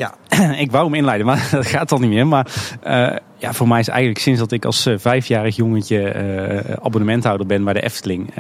[0.01, 0.15] Ja,
[0.65, 2.27] ik wou hem inleiden, maar dat gaat al niet meer.
[2.27, 6.77] Maar eh, ja, voor mij is eigenlijk sinds dat ik als eh, vijfjarig jongetje eh,
[6.83, 8.35] abonnementhouder ben bij de Efteling,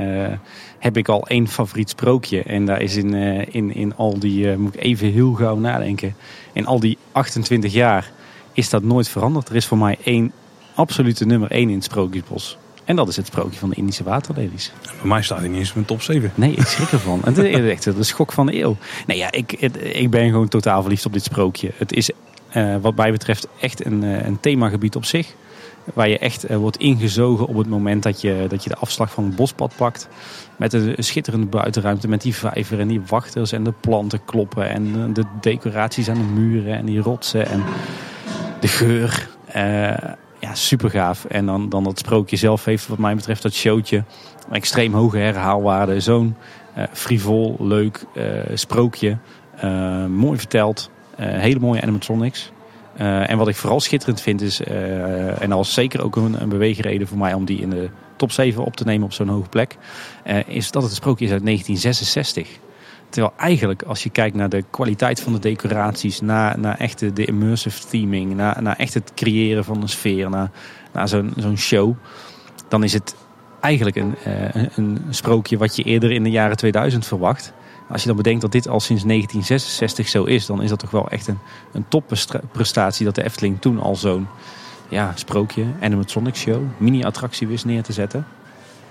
[0.79, 2.43] heb ik al één favoriet sprookje.
[2.43, 3.15] En daar is in,
[3.53, 6.15] in, in al die, moet ik even heel gauw nadenken,
[6.53, 8.11] in al die 28 jaar
[8.53, 9.49] is dat nooit veranderd.
[9.49, 10.33] Er is voor mij één
[10.75, 12.59] absolute nummer één in het Sprookjesbos.
[12.91, 14.72] En dat is het sprookje van de Indische waterlelies.
[14.82, 16.32] Bij mij staat hij niet eens in mijn top 7.
[16.34, 17.20] Nee, ik schrik ervan.
[17.24, 18.76] Het is echt de schok van de eeuw.
[19.07, 19.53] Nee, ja, ik,
[19.93, 21.70] ik ben gewoon totaal verliefd op dit sprookje.
[21.76, 22.11] Het is
[22.49, 25.34] eh, wat mij betreft echt een, eh, een themagebied op zich.
[25.95, 29.12] Waar je echt eh, wordt ingezogen op het moment dat je, dat je de afslag
[29.12, 30.09] van het bospad pakt.
[30.57, 34.68] Met een schitterende buitenruimte, met die vijver en die wachters en de planten kloppen.
[34.68, 37.64] En de decoraties aan de muren en die rotsen en
[38.61, 39.28] de geur.
[39.47, 40.12] Eh,
[40.51, 41.25] ja, super gaaf.
[41.25, 44.05] En dan, dan dat sprookje zelf heeft wat mij betreft dat showtje.
[44.51, 46.01] Extreem hoge herhaalwaarde.
[46.01, 46.37] Zo'n
[46.75, 48.25] eh, frivol, leuk eh,
[48.55, 49.19] sprookje.
[49.57, 50.91] Eh, mooi verteld.
[51.17, 52.53] Hele mooie animatronics.
[52.97, 54.61] En wat ik vooral schitterend vind is,
[55.41, 58.77] en was zeker ook een, beweegreden voor mij om die in de top 7 op
[58.77, 59.77] te nemen op zo'n hoge plek,
[60.47, 62.70] is dat het sprookje is uit 1966.
[63.11, 67.25] Terwijl eigenlijk, als je kijkt naar de kwaliteit van de decoraties, naar, naar echt de,
[67.25, 70.51] immersive theming, naar, naar echt het creëren van een sfeer, naar,
[70.93, 71.95] naar zo'n zo'n show,
[72.69, 73.15] dan is het
[73.61, 77.53] eigenlijk een, eh, een sprookje wat je eerder in de jaren 2000 verwacht.
[77.89, 80.91] Als je dan bedenkt dat dit al sinds 1966 zo is, dan is dat toch
[80.91, 81.39] wel echt een,
[81.73, 84.27] een topprestatie dat de Efteling toen al zo'n
[84.89, 88.27] ja, sprookje, animatronic show, mini-attractie wist neer te zetten.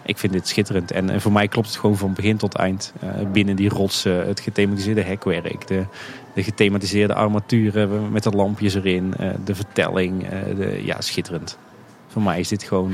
[0.09, 0.91] Ik vind dit schitterend.
[0.91, 2.93] En, en voor mij klopt het gewoon van begin tot eind.
[2.99, 5.83] Eh, binnen die rotsen, het gethematiseerde hekwerk, de,
[6.33, 10.23] de gethematiseerde armaturen met de lampjes erin, eh, de vertelling.
[10.23, 11.57] eh, de, ja, schitterend.
[12.07, 12.93] Voor mij is dit gewoon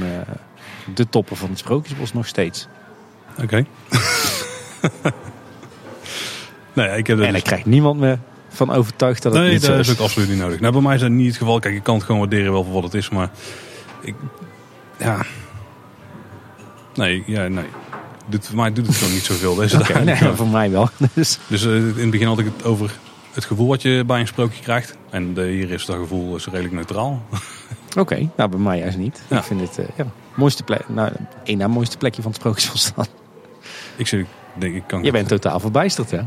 [0.95, 2.67] de toppen van het Sprookjesbos nog steeds.
[3.41, 3.55] Oké.
[6.73, 8.17] nee, ik heb En dus- daar krijgt niemand me
[8.49, 9.87] van overtuigd dat het Nee, niet zo dat is.
[9.87, 10.59] is ook absoluut niet nodig.
[10.59, 11.59] Nou, bij mij is dat niet het geval.
[11.59, 13.29] Kijk, ik kan het gewoon waarderen wel voor wat het is, maar
[14.01, 14.15] ik,
[14.97, 15.25] ja,
[16.95, 17.65] nee, ja, nee.
[18.27, 19.55] Dit, voor mij doet het gewoon niet zoveel.
[19.55, 20.05] Deze dagen.
[20.05, 20.89] nee, voor mij wel.
[21.13, 22.91] Dus, Dus eh, in het begin had ik het over
[23.33, 24.97] het gevoel wat je bij een sprookje krijgt.
[25.09, 27.21] En hier is dat gevoel is redelijk neutraal.
[27.97, 29.21] Oké, nou bij mij juist niet.
[29.27, 29.37] Ja.
[29.37, 31.11] Ik vind het eh, ja, mooiste plek, nou,
[31.43, 33.05] één na mooiste plekje van het Sprookjesbos staan.
[33.95, 36.21] Ik ik denk, ik kan Je bent totaal verbijsterd, hè?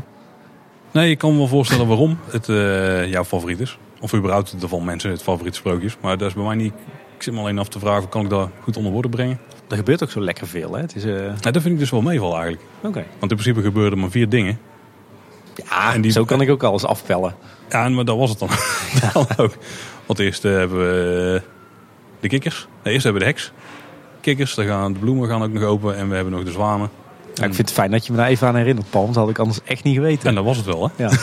[0.91, 3.77] Nee, ik kan me wel voorstellen waarom het eh, jouw favoriet is.
[3.99, 5.97] Of überhaupt er van mensen het favoriete sprookje is.
[6.01, 6.73] Maar dat is bij mij niet.
[7.15, 9.39] Ik zit me alleen af te vragen, kan ik dat goed onder woorden brengen?
[9.69, 10.81] Er gebeurt ook zo lekker veel, hè?
[10.81, 12.63] Het is, eh, dat vind ik dus wel meeval eigenlijk.
[12.81, 13.05] Oké.
[13.19, 14.59] Want in principe gebeurden er maar vier dingen.
[15.69, 17.35] Ja, En die- zo kan ik ook alles afpellen.
[17.69, 18.49] Ja, maar dat was het dan,
[19.13, 19.53] dan ook.
[20.05, 21.41] Want eerst eh, hebben we
[22.19, 22.67] de kikkers.
[22.83, 23.51] Nee, eerst hebben we de heks.
[24.21, 25.95] Kikkers, dan gaan, de bloemen gaan ook nog open.
[25.97, 26.89] En we hebben nog de zwanen.
[27.33, 29.03] Ja, ik vind het fijn dat je me daar even aan herinnert, Paul.
[29.03, 30.29] Want dat had ik anders echt niet geweten.
[30.29, 31.03] En dat was het wel, hè?
[31.03, 31.11] Ja.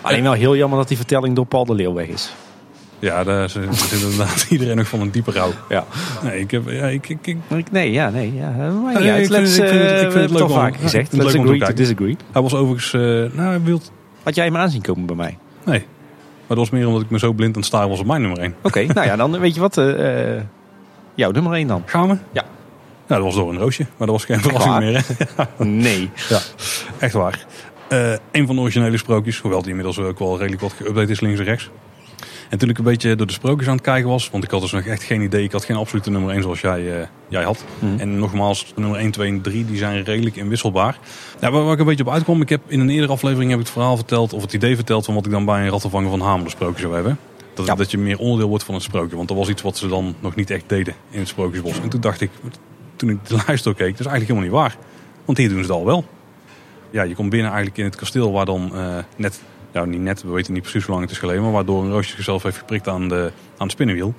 [0.00, 2.32] Alleen wel heel jammer dat die vertelling door Paul de Leeuw weg is.
[2.98, 5.52] Ja, daar zit inderdaad iedereen nog van een diepe rouw.
[5.68, 5.84] Ja.
[6.22, 6.62] Nee, ik heb...
[6.70, 8.34] Ja, ik, ik, ik, Maar Nee, ja, nee.
[8.34, 9.22] Ja, niet Nee, uit.
[9.24, 11.12] ik vind- Let's, ik vind het- ik eh, vind het leuk om- vaker ja, gezegd.
[11.12, 12.16] Let's leuk om te agree to disagree.
[12.32, 12.92] hij was overigens...
[12.92, 13.00] eh,
[13.36, 13.92] nou, hij wild...
[14.22, 15.38] Had jij hem aanzien komen bij mij?
[15.64, 15.78] Nee.
[15.78, 18.20] Maar dat was meer omdat ik me zo blind aan het staren was op mijn
[18.20, 18.54] nummer 1.
[18.62, 19.76] Oké, nou ja, dan weet je wat.
[19.78, 20.40] eh,
[21.14, 21.82] jouw nummer 1 dan.
[21.86, 22.16] Gaan we?
[22.32, 22.44] Ja.
[23.06, 23.82] Nou, dat was door een roosje.
[23.96, 25.04] Maar dat was geen verrassing meer,
[25.36, 25.44] hè?
[25.64, 26.10] Nee.
[26.28, 26.38] Ja,
[26.98, 27.46] echt waar.
[28.32, 31.38] Een van de originele sprookjes, hoewel die inmiddels ook wel redelijk wat geüpdate is links
[31.38, 31.70] en rechts.
[32.48, 34.60] En toen ik een beetje door de sprookjes aan het kijken was, want ik had
[34.60, 37.42] dus nog echt geen idee, ik had geen absolute nummer 1 zoals jij, eh, jij
[37.42, 37.64] had.
[37.78, 37.98] Mhm.
[37.98, 40.98] En nogmaals, nummer 1, 2 en 3 die zijn redelijk inwisselbaar.
[41.40, 43.58] Ja, waar, waar ik een beetje op uitkwam, ik heb in een eerdere aflevering heb
[43.58, 46.10] ik het verhaal verteld, of het idee verteld van wat ik dan bij een rattenvanger
[46.10, 47.18] van Hamelen sprookje zou hebben.
[47.54, 47.74] Dat, Ja.
[47.74, 50.14] dat je meer onderdeel wordt van het sprookje, want dat was iets wat ze dan
[50.20, 51.80] nog niet echt deden in het sprookjesbos.
[51.80, 52.30] En toen dacht ik,
[52.96, 54.76] toen ik de luister keek, dat is eigenlijk helemaal niet waar.
[55.24, 56.04] Want hier doen ze het al wel
[56.90, 59.40] ja, je komt binnen eigenlijk in het kasteel waar dan eh, net,
[59.76, 61.90] nou niet net, we weten niet precies hoe lang het is geleden, maar waardoor een
[61.90, 64.14] roosje zichzelf heeft geprikt aan, de, aan het spinnenwiel.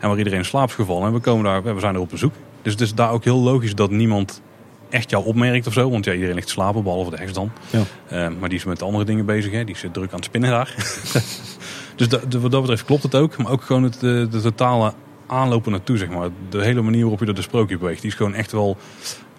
[0.00, 1.06] En waar iedereen in slaap is gevallen.
[1.06, 2.34] En we, komen daar, we zijn er op bezoek.
[2.62, 4.42] Dus het is daar ook heel logisch dat niemand
[4.90, 5.90] echt jou opmerkt of zo.
[5.90, 7.50] Want ja, iedereen ligt te slapen, behalve de heks dan.
[7.70, 7.82] Ja.
[8.08, 9.52] Eh, maar die is met andere dingen bezig.
[9.52, 9.64] Hè.
[9.64, 10.74] Die is druk aan het spinnen daar.
[11.96, 13.36] dus dat, wat dat betreft klopt het ook.
[13.36, 14.92] Maar ook gewoon het, de, de totale
[15.26, 16.28] aanlopen naartoe, zeg maar.
[16.48, 18.00] De hele manier waarop je door de sprookje beweegt.
[18.00, 18.76] Die is gewoon echt wel,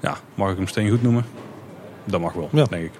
[0.01, 1.25] ja, mag ik hem steen goed noemen?
[2.05, 2.63] Dat mag wel, Ja.
[2.63, 2.91] denk ik.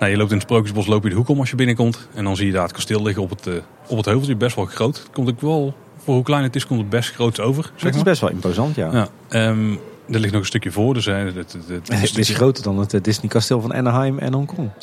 [0.00, 2.08] Nou, je loopt in het Sprookjesbos, loop je de hoek om als je binnenkomt.
[2.14, 3.54] En dan zie je daar het kasteel liggen op het, eh,
[3.88, 4.36] op het heuveltje.
[4.36, 4.96] Best wel groot.
[4.98, 5.74] Het komt ook wel,
[6.04, 7.62] voor hoe klein het is, komt het best groot over.
[7.74, 8.90] Zeg Het is best wel imposant, ja.
[8.92, 9.70] Ja, ehm,
[10.10, 10.94] er ligt nog een stukje voor.
[10.94, 13.72] Dus, hè, het, het, het- het Het is groter dan het eh, Disney kasteel van
[13.74, 14.70] Anaheim en Hongkong.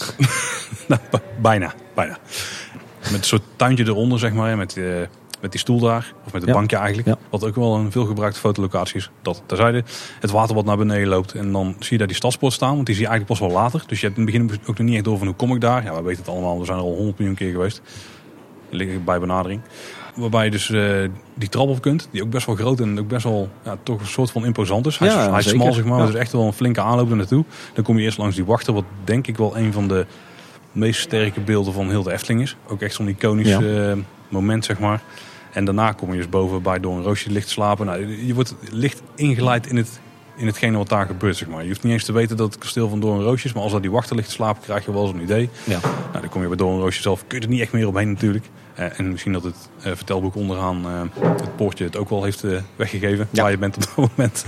[0.88, 1.02] Nou,
[1.42, 2.18] bijna, bijna.
[3.02, 4.58] Met een soort tuintje eronder, zeg maar.
[4.58, 4.84] Met, eh,
[5.48, 6.14] met die stoel daar.
[6.26, 6.58] Of met het Ja.
[6.58, 7.08] bankje eigenlijk.
[7.08, 7.18] Ja.
[7.30, 9.10] Wat ook wel een veelgebruikte fotolocatie is.
[9.22, 9.84] Dat terzijde.
[10.20, 11.34] Het water wat naar beneden loopt.
[11.34, 12.74] En dan zie je daar die stadspoort staan.
[12.74, 13.84] Want die zie je eigenlijk pas wel later.
[13.88, 15.62] Dus je hebt in het begin ook nog niet echt door van hoe kom ik
[15.62, 15.84] daar.
[15.84, 16.60] Ja, we weten het allemaal.
[16.60, 17.82] We zijn er al honderd miljoen keer geweest.
[18.70, 19.62] Liggen bij benadering.
[20.16, 22.08] Waarbij je dus eh, die trap op kunt.
[22.12, 24.86] Die ook best wel groot en ook best wel ja, toch een soort van imposant
[24.86, 24.98] is.
[24.98, 26.00] Hij, is- Ja, hij is smal zeg maar.
[26.00, 26.06] Ja.
[26.06, 27.44] Dus echt wel een flinke aanloop er naartoe.
[27.74, 28.74] Dan kom je eerst langs die wachter.
[28.74, 30.06] Wat denk ik wel een van de
[30.72, 32.56] meest sterke beelden van heel de Efteling is.
[32.68, 33.92] Ook echt zo'n iconisch eh,
[34.30, 35.02] moment, zeg maar.
[35.58, 37.86] En daarna kom je dus boven bij door een roosje licht slapen.
[37.86, 40.00] Nou, je wordt licht ingeleid in, het,
[40.36, 41.62] in hetgene wat daar gebeurt, zeg maar.
[41.62, 43.54] Je hoeft niet eens te weten dat het kasteel van Doorn Roosje is.
[43.54, 45.50] Maar als daar die wachter ligt te slapen, krijg je wel zo'n idee.
[45.64, 45.80] Ja.
[45.82, 47.28] Nou, dan kom je bij Doorn Roosje zelf.
[47.28, 48.46] Kun je er niet echt meer omheen natuurlijk.
[48.76, 52.44] Eh, en misschien dat het eh, vertelboek onderaan eh, het poortje het ook wel heeft
[52.76, 53.28] weggegeven.
[53.32, 53.42] Ja.
[53.42, 54.46] Waar je bent op dat moment.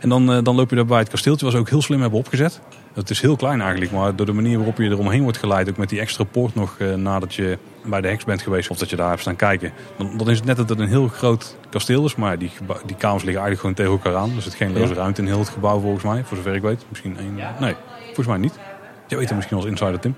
[0.00, 1.50] en dan, dan loop je daar bij het kasteeltje.
[1.50, 2.60] Ze ook heel slim hebben opgezet.
[3.00, 5.76] Het is heel klein eigenlijk, maar door de manier waarop je eromheen wordt geleid, ook
[5.76, 8.90] met die extra poort nog eh, nadat je bij de heks bent geweest of dat
[8.90, 11.56] je daar hebt staan kijken, dan, dan is het net dat het een heel groot
[11.70, 12.50] kasteel is, maar die,
[12.86, 14.36] die kamers liggen eigenlijk gewoon tegen elkaar aan.
[14.36, 16.84] Er zit geen loze ruimte in heel het gebouw volgens mij, voor zover ik weet.
[16.88, 17.34] Misschien één.
[17.60, 17.74] Nee,
[18.04, 18.58] volgens mij niet.
[19.06, 20.14] Je weet het misschien als insider, Tim.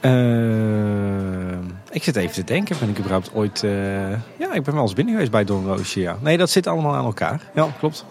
[0.00, 1.58] Eh,
[1.90, 3.62] ik zit even te denken, ben ik überhaupt ooit...
[3.62, 6.16] eh, Ja, ik ben wel eens binnen geweest bij Doornroosje, ja.
[6.20, 7.40] Nee, dat zit allemaal aan elkaar.
[7.54, 8.04] Ja, klopt.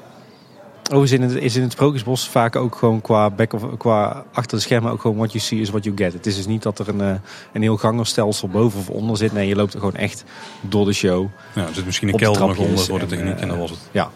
[0.92, 4.58] Overigens in het, is in het Sprookjesbos vaak ook gewoon qua, back of, qua achter
[4.58, 6.14] de schermen ook gewoon what you see is what you get.
[6.14, 7.14] Het is dus niet dat er een, eh,
[7.54, 9.34] een heel gangerstelsel boven of onder zit.
[9.34, 10.24] Nee, je loopt er gewoon echt
[10.62, 11.28] door de show.
[11.56, 13.58] Ja, er zit misschien een kelder nog onder voor de en, techniek en, eh, dat
[13.58, 13.80] was het.
[13.92, 14.10] Ja,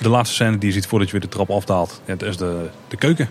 [0.00, 2.36] De laatste scène die je ziet voordat je weer de trap afdaalt, ja, dat is
[2.36, 3.28] de, de keuken.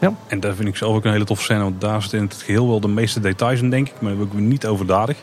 [0.00, 0.14] Ja.
[0.26, 2.34] En daar vind ik zelf ook een hele toffe scène, want daar zitten in het
[2.34, 3.94] geheel wel de meeste details in, denk ik.
[4.00, 5.16] Maar ook niet overdadig.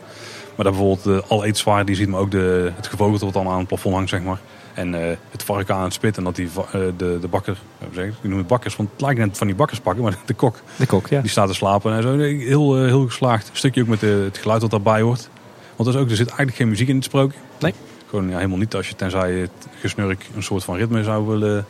[0.55, 3.47] Maar daar bijvoorbeeld de al eetzwaar, die ziet maar ook de, het gevogelte wat dan
[3.47, 4.39] aan het plafond hangt, zeg maar.
[4.73, 7.57] En eh, het varken aan het spit en dat die, eh, de, de bakker,
[7.93, 10.61] zeg ik, noem het bakkers, want het lijkt net van die bakkerspakken, maar de kok,
[10.75, 11.21] de kok, ja.
[11.21, 12.17] die staat te slapen en zo.
[12.17, 13.49] Heel, eh, heel geslaagd.
[13.49, 15.29] Een stukje ook met de, het geluid wat daarbij hoort.
[15.75, 17.37] Want er, is ook, er zit eigenlijk geen muziek in het sprookje.
[17.59, 17.73] Nee.
[18.09, 21.27] Gewoon ja, helemaal niet als je tenzij je het gesnurk een soort van ritme zou
[21.27, 21.65] willen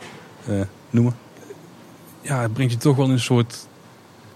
[0.90, 1.16] noemen.
[2.20, 3.66] Ja, het brengt je toch wel in een soort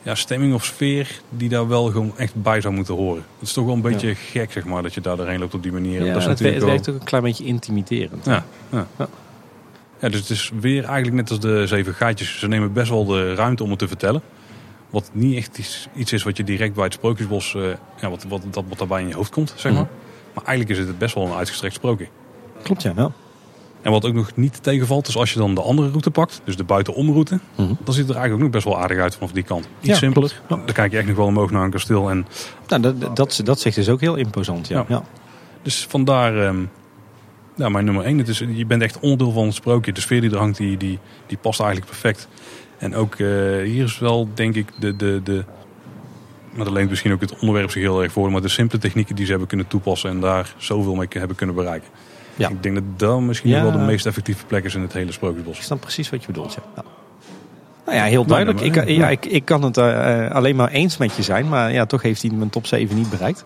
[0.08, 3.24] ja, stemming of sfeer die daar wel gewoon echt bij zou moeten horen.
[3.38, 5.62] Het is toch wel een beetje gek, zeg maar, dat je daar doorheen loopt op
[5.62, 6.04] die manier.
[6.04, 8.24] Ja, dat is het, het wel- werkt ook een klein beetje intimiderend.
[8.24, 8.86] Ja, ja.
[10.00, 12.38] Ja, dus het is weer eigenlijk net als de zeven gaatjes.
[12.38, 14.22] Ze nemen best wel de ruimte om het te vertellen.
[14.90, 17.62] Wat niet echt iets, iets is wat je direct bij het sprookjesbos, eh,
[18.00, 19.82] ja, wat, wat, dat, wat daarbij in je hoofd komt, zeg maar.
[19.82, 19.92] Mhm.
[20.34, 22.08] Maar eigenlijk is het best wel een uitgestrekt sprookje.
[22.62, 22.92] Klopt, ja.
[22.96, 23.10] ja.
[23.82, 26.56] En wat ook nog niet tegenvalt, is als je dan de andere route pakt, dus
[26.56, 27.72] de buitenomroute, Mhm.
[27.84, 29.68] dan ziet het er eigenlijk ook nog best wel aardig uit vanaf die kant.
[29.80, 30.40] Iets Ja, simpeler.
[30.48, 30.56] Ja.
[30.56, 32.10] Dan kijk je echt nog wel omhoog naar een kasteel.
[32.10, 32.26] En
[32.68, 34.84] Nou, dat, dat, dat zegt dus ook heel imposant, ja.
[34.88, 35.02] Ja.
[35.62, 36.56] dus vandaar, ehm
[37.56, 38.18] ja, mijn nummer één.
[38.18, 39.92] Het is, je bent echt onderdeel van het sprookje.
[39.92, 42.28] De sfeer die er hangt, die, die, die past eigenlijk perfect.
[42.78, 43.26] En ook eh,
[43.62, 44.96] hier is wel, denk ik, de...
[44.96, 45.44] de, de
[46.52, 48.32] maar dat leent misschien ook het onderwerp zich heel erg voor.
[48.32, 51.54] Maar de simpele technieken die ze hebben kunnen toepassen en daar zoveel mee hebben kunnen
[51.54, 51.88] bereiken.
[52.38, 52.48] Ja.
[52.48, 53.62] Ik denk dat dat misschien Ja.
[53.62, 55.56] wel de meest effectieve plek is in het hele sprookjesbos.
[55.56, 56.62] Ik snap precies wat je bedoelt, ja.
[56.76, 56.82] ja.
[57.86, 58.60] Nou ja, heel duidelijk.
[58.60, 61.48] Nou, Ik, ja, ik, ik kan het eh, eh, alleen maar eens met je zijn.
[61.48, 63.44] Maar ja, toch heeft hij mijn top 7 niet bereikt.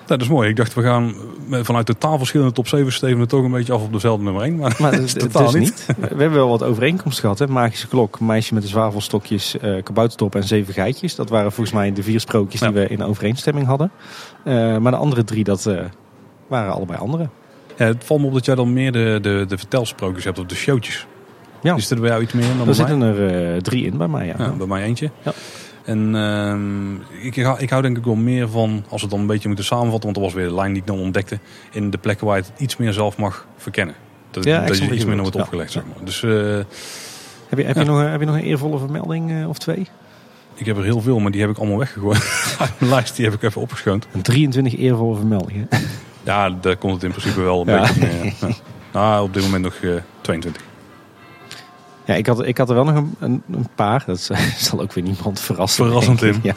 [0.00, 0.48] Ja, dat is mooi.
[0.48, 1.14] Ik dacht, we gaan
[1.46, 4.56] met- vanuit totaal verschillende top 7 steven toch een beetje af op dezelfde nummer 1.
[4.56, 5.86] Maar, Maar dat is is totaal dus niet.
[5.98, 7.38] We hebben wel wat overeenkomst gehad.
[7.38, 7.46] Hè?
[7.46, 11.14] Magische klok, meisje met de zwavelstokjes, eh kaboutertop en zeven geitjes.
[11.14, 13.90] Dat waren volgens mij de vier sprookjes die we in overeenstemming hadden.
[14.44, 15.80] Eh, maar de andere drie, dat eh,
[16.46, 17.28] waren allebei andere.
[17.78, 20.46] Ja, het valt me op dat jij dan meer de, de, de vertelsprookjes hebt of
[20.46, 21.06] de showtjes.
[21.62, 23.08] Ja, Is er bij jou iets meer dan er bij zitten mij?
[23.08, 24.26] er eh, drie in bij mij.
[24.26, 24.34] Ja.
[24.38, 25.10] Ja, bij mij eentje.
[25.22, 25.32] Ja.
[25.84, 26.94] En ehm,
[27.26, 29.46] ik, hou- ik hou denk ik wel meer van, als we het dan een beetje
[29.48, 31.38] moeten samenvatten, want dat was weer de lijn die ik dan ontdekte,
[31.70, 33.94] in de plekken waar je het iets meer zelf mag verkennen.
[34.30, 35.80] Dat, Ja, dat je iets minder wordt opgelegd, Ja.
[35.80, 36.04] zeg maar.
[36.04, 36.30] Dus eh,
[37.48, 39.88] Heb, je, heb, je nog, een- heb je nog een eervolle vermelding eh, of twee?
[40.54, 42.46] ik heb er heel veel, maar die heb ik allemaal weggegooid.
[42.78, 44.06] Mijn lijst die heb ik even opgeschoond.
[44.12, 45.68] Een 23 eervolle vermeldingen.
[46.22, 47.80] Ja, daar komt het in principe wel een Ja.
[47.80, 48.08] beetje.
[48.40, 48.48] Ja.
[48.92, 50.62] Nou, op dit moment nog eh, 22.
[52.04, 54.02] Ja, ik had, ik had er wel nog een, een, een paar.
[54.06, 55.84] Dat zal- ook weer niemand verrassen.
[55.84, 56.34] Verrassend, ik.
[56.42, 56.54] Ja.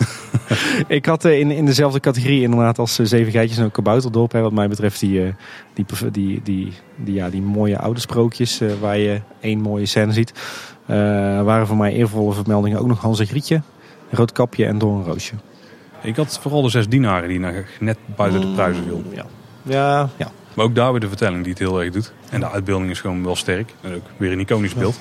[0.88, 4.32] ik had eh, in, in dezelfde categorie inderdaad als eh, Zeven Geitjes en ook Kabouterdorp.
[4.32, 5.34] Hè, wat mij betreft die,
[5.74, 10.34] die, die, die, die, ja, die mooie oude sprookjes waar je één mooie scène ziet.
[10.86, 10.96] Eh,
[11.42, 13.62] waren voor mij eervolle vermeldingen ook nog Hans en Grietje,
[14.10, 15.34] Roodkapje en Doornroosje.
[16.02, 17.40] Ik had vooral de zes dienaren die
[17.80, 19.04] net buiten de pruizen viel.
[19.14, 19.26] Ja.
[19.66, 20.32] Ja, ja.
[20.54, 22.14] Maar ook daar weer de vertelling die het heel erg doet.
[22.30, 23.74] En de uitbeelding is gewoon wel sterk.
[23.82, 25.00] En ook weer een iconisch beeld.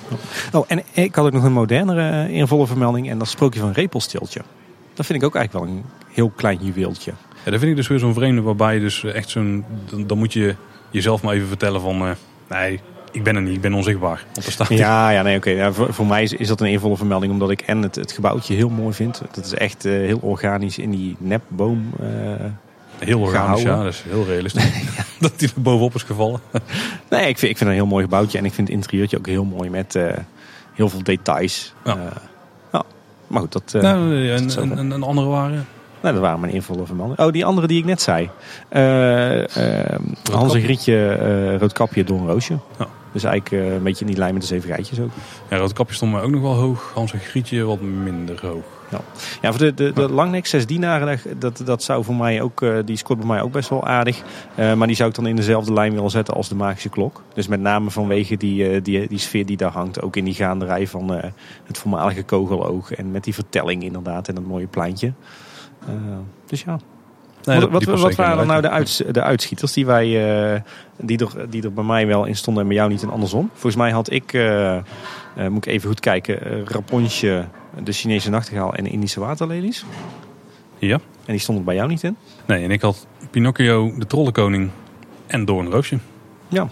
[0.52, 3.10] Oh, en ik had ook nog een modernere eh, eervolle vermelding.
[3.10, 4.40] En dat sprookje van Repelstiltje.
[4.94, 7.12] Dat vind ik ook eigenlijk wel een heel klein juweeltje.
[7.44, 9.64] Ja, dat vind ik dus weer zo'n vreemde waarbij je dus echt zo'n...
[9.90, 10.54] Dan, dan moet je
[10.90, 12.00] jezelf maar even vertellen van...
[12.02, 12.10] eh,
[12.48, 12.80] nee,
[13.12, 14.24] ik ben er niet, ik ben onzichtbaar.
[14.34, 15.50] Er staat Ja, ja nee, oké.
[15.50, 17.32] Ja, voor, voor mij is, is dat een eervolle vermelding.
[17.32, 19.22] Omdat ik en het, het gebouwtje heel mooi vind.
[19.32, 21.90] Dat is echt eh, heel organisch in die nepboom.
[22.00, 22.06] eh.
[23.04, 23.76] Heel organisch, gehouden.
[23.76, 23.82] ja.
[23.82, 24.72] Dat is heel realistisch.
[25.20, 26.40] dat die er bovenop is gevallen.
[27.10, 28.38] Nee, ik vind, ik vind het een heel mooi gebouwtje.
[28.38, 30.12] En ik vind het interieurtje ook heel mooi met eh,
[30.72, 31.74] heel veel details.
[31.84, 31.98] Ja.
[32.72, 32.82] Ja.
[33.26, 35.66] Maar goed, dat, eh, nou, en, zo en, en, en andere waren...
[36.00, 37.26] nou, dat waren mijn eervolle vermeldingen.
[37.26, 38.30] Oh, die andere die ik net zei.
[40.32, 42.58] Hans en Grietje, Roodkapje, Doornroosje.
[42.78, 42.88] Ja.
[43.12, 45.10] Dus eigenlijk een beetje in die lijn met de zeven geitjes ook.
[45.50, 46.90] Ja, Roodkapje stond mij ook nog wel hoog.
[46.94, 48.64] Hans en Grietje wat minder hoog.
[49.42, 52.76] Ja, voor de, de, de langnek, zes dienaren, dat, dat zou voor mij ook, eh,
[52.84, 54.22] die scoort bij mij ook best wel aardig.
[54.54, 57.22] Eh, maar die zou ik dan in dezelfde lijn willen zetten als de magische klok.
[57.34, 60.02] Dus met name vanwege die, eh, die, die sfeer die daar hangt.
[60.02, 61.10] Ook in die gaanderij van
[61.64, 62.92] het voormalige kogeloog.
[62.92, 65.12] En met die vertelling inderdaad en dat mooie pleintje.
[66.46, 66.78] Dus ja.
[67.44, 70.04] Nee, wat wat, waren in nou de de, uits, de uitschieters die, wij,
[70.54, 70.60] eh,
[70.96, 73.50] die, er, die er bij mij wel in stonden en bij jou niet en andersom?
[73.52, 74.82] Volgens mij had ik, eh, eh,
[75.48, 77.44] moet ik even goed kijken, Rapontje,
[77.82, 79.84] de Chinese nachtegaal en Indische waterlelies.
[80.78, 80.94] Ja.
[80.94, 82.16] En die stonden bij jou niet in?
[82.46, 84.70] Nee, en ik had Pinocchio, de trollenkoning
[85.26, 85.98] en Doornroosje.
[86.48, 86.68] Ja.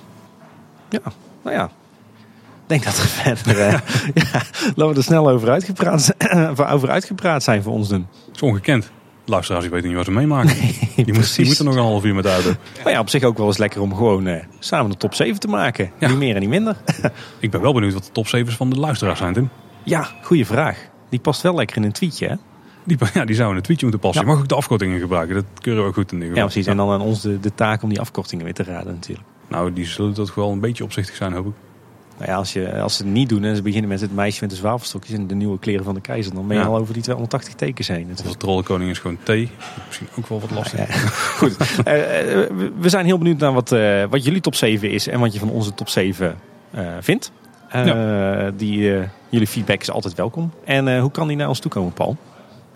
[0.89, 1.12] Ja,
[1.43, 1.64] nou ja.
[1.64, 3.61] Ik denk dat we verder...
[3.61, 3.79] eh,
[4.14, 4.43] ja,
[4.75, 6.14] laten we er snel over uitgepraat,
[6.75, 8.07] over uitgepraat zijn voor ons doen.
[8.27, 8.91] Dat is ongekend.
[9.33, 10.57] Luisteraars, die weten niet wat ze meemaken.
[11.05, 12.53] die, moet, die moeten nog een half uur met auto.
[12.85, 15.41] Maar ja, op zich ook wel eens lekker om gewoon eh, samen de top 7
[15.41, 15.91] te maken.
[15.99, 16.09] Ja.
[16.09, 16.76] Niet meer en niet minder.
[17.39, 19.51] Ik ben wel benieuwd wat de top 7's van de luisteraars zijn, Tim.
[19.83, 20.89] Ja, goede vraag.
[21.09, 22.35] Die past wel lekker in een tweetje, hè?
[22.85, 24.22] Die, ja, die zouden een tweetje moeten passen.
[24.22, 24.28] Ja.
[24.28, 25.35] Je mag ook de afkortingen gebruiken.
[25.35, 26.66] Dat keuren we ook goed in ieder Ja, precies.
[26.66, 29.28] En dan aan ons de, de taak om die afkortingen weer te raden natuurlijk.
[29.49, 31.53] Nou, die zullen toch wel een beetje opzichtig zijn, hoop ik.
[32.23, 34.39] Nou ja, als, je, als ze het niet doen en ze beginnen met het meisje
[34.41, 36.68] met de zwavelstokjes en de nieuwe kleren van de keizer, dan ben je Ja.
[36.68, 38.39] al over die 280 tekens heen Of natuurlijk.
[38.39, 39.29] de trollenkoning is gewoon T.
[39.87, 40.79] Misschien ook wel wat lastig.
[40.89, 40.95] Ja,
[41.39, 45.09] Goed, Eh, eh, we- zijn heel benieuwd naar wat, eh, wat jullie top 7 is
[45.09, 46.37] en wat je van onze top 7
[46.70, 47.33] eh, vindt.
[48.57, 48.99] Die,
[49.29, 50.53] jullie feedback is altijd welkom.
[50.64, 52.16] En hoe kan die naar ons toekomen, Paul?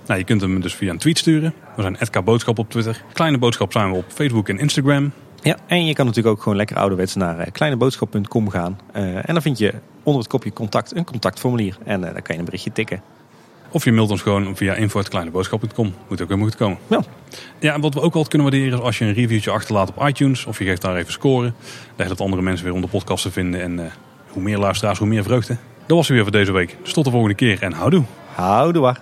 [0.06, 1.54] Nou, je kunt hem dus via een tweet sturen.
[1.76, 3.02] We zijn @k Boodschap op Twitter.
[3.12, 5.12] Kleine Boodschap zijn we op Facebook en Instagram.
[5.42, 8.80] Ja, en je kan natuurlijk ook gewoon lekker ouderwets naar eh, kleineboodschap.com gaan.
[8.92, 11.78] Eh, en dan vind je onder het kopje contact een contactformulier.
[11.84, 13.02] En eh, dan kan je een berichtje tikken.
[13.70, 15.94] Of je mailt ons gewoon via info.kleineboodschap.com.
[16.08, 16.78] Moet ook helemaal goed komen.
[16.86, 17.00] Ja.
[17.58, 20.08] Ja, en wat we ook altijd kunnen waarderen is als je een reviewtje achterlaat op
[20.08, 20.46] iTunes.
[20.46, 21.54] Of je geeft daar even scoren.
[21.96, 23.62] Dan helpt andere mensen weer om de podcast te vinden.
[23.62, 23.92] En
[24.28, 25.56] hoe meer luisteraars, hoe meer vreugde.
[25.86, 26.76] Dat was het weer voor deze week.
[26.82, 28.02] Dus tot de volgende keer en houdoe.
[28.34, 29.00] Houdoe waar.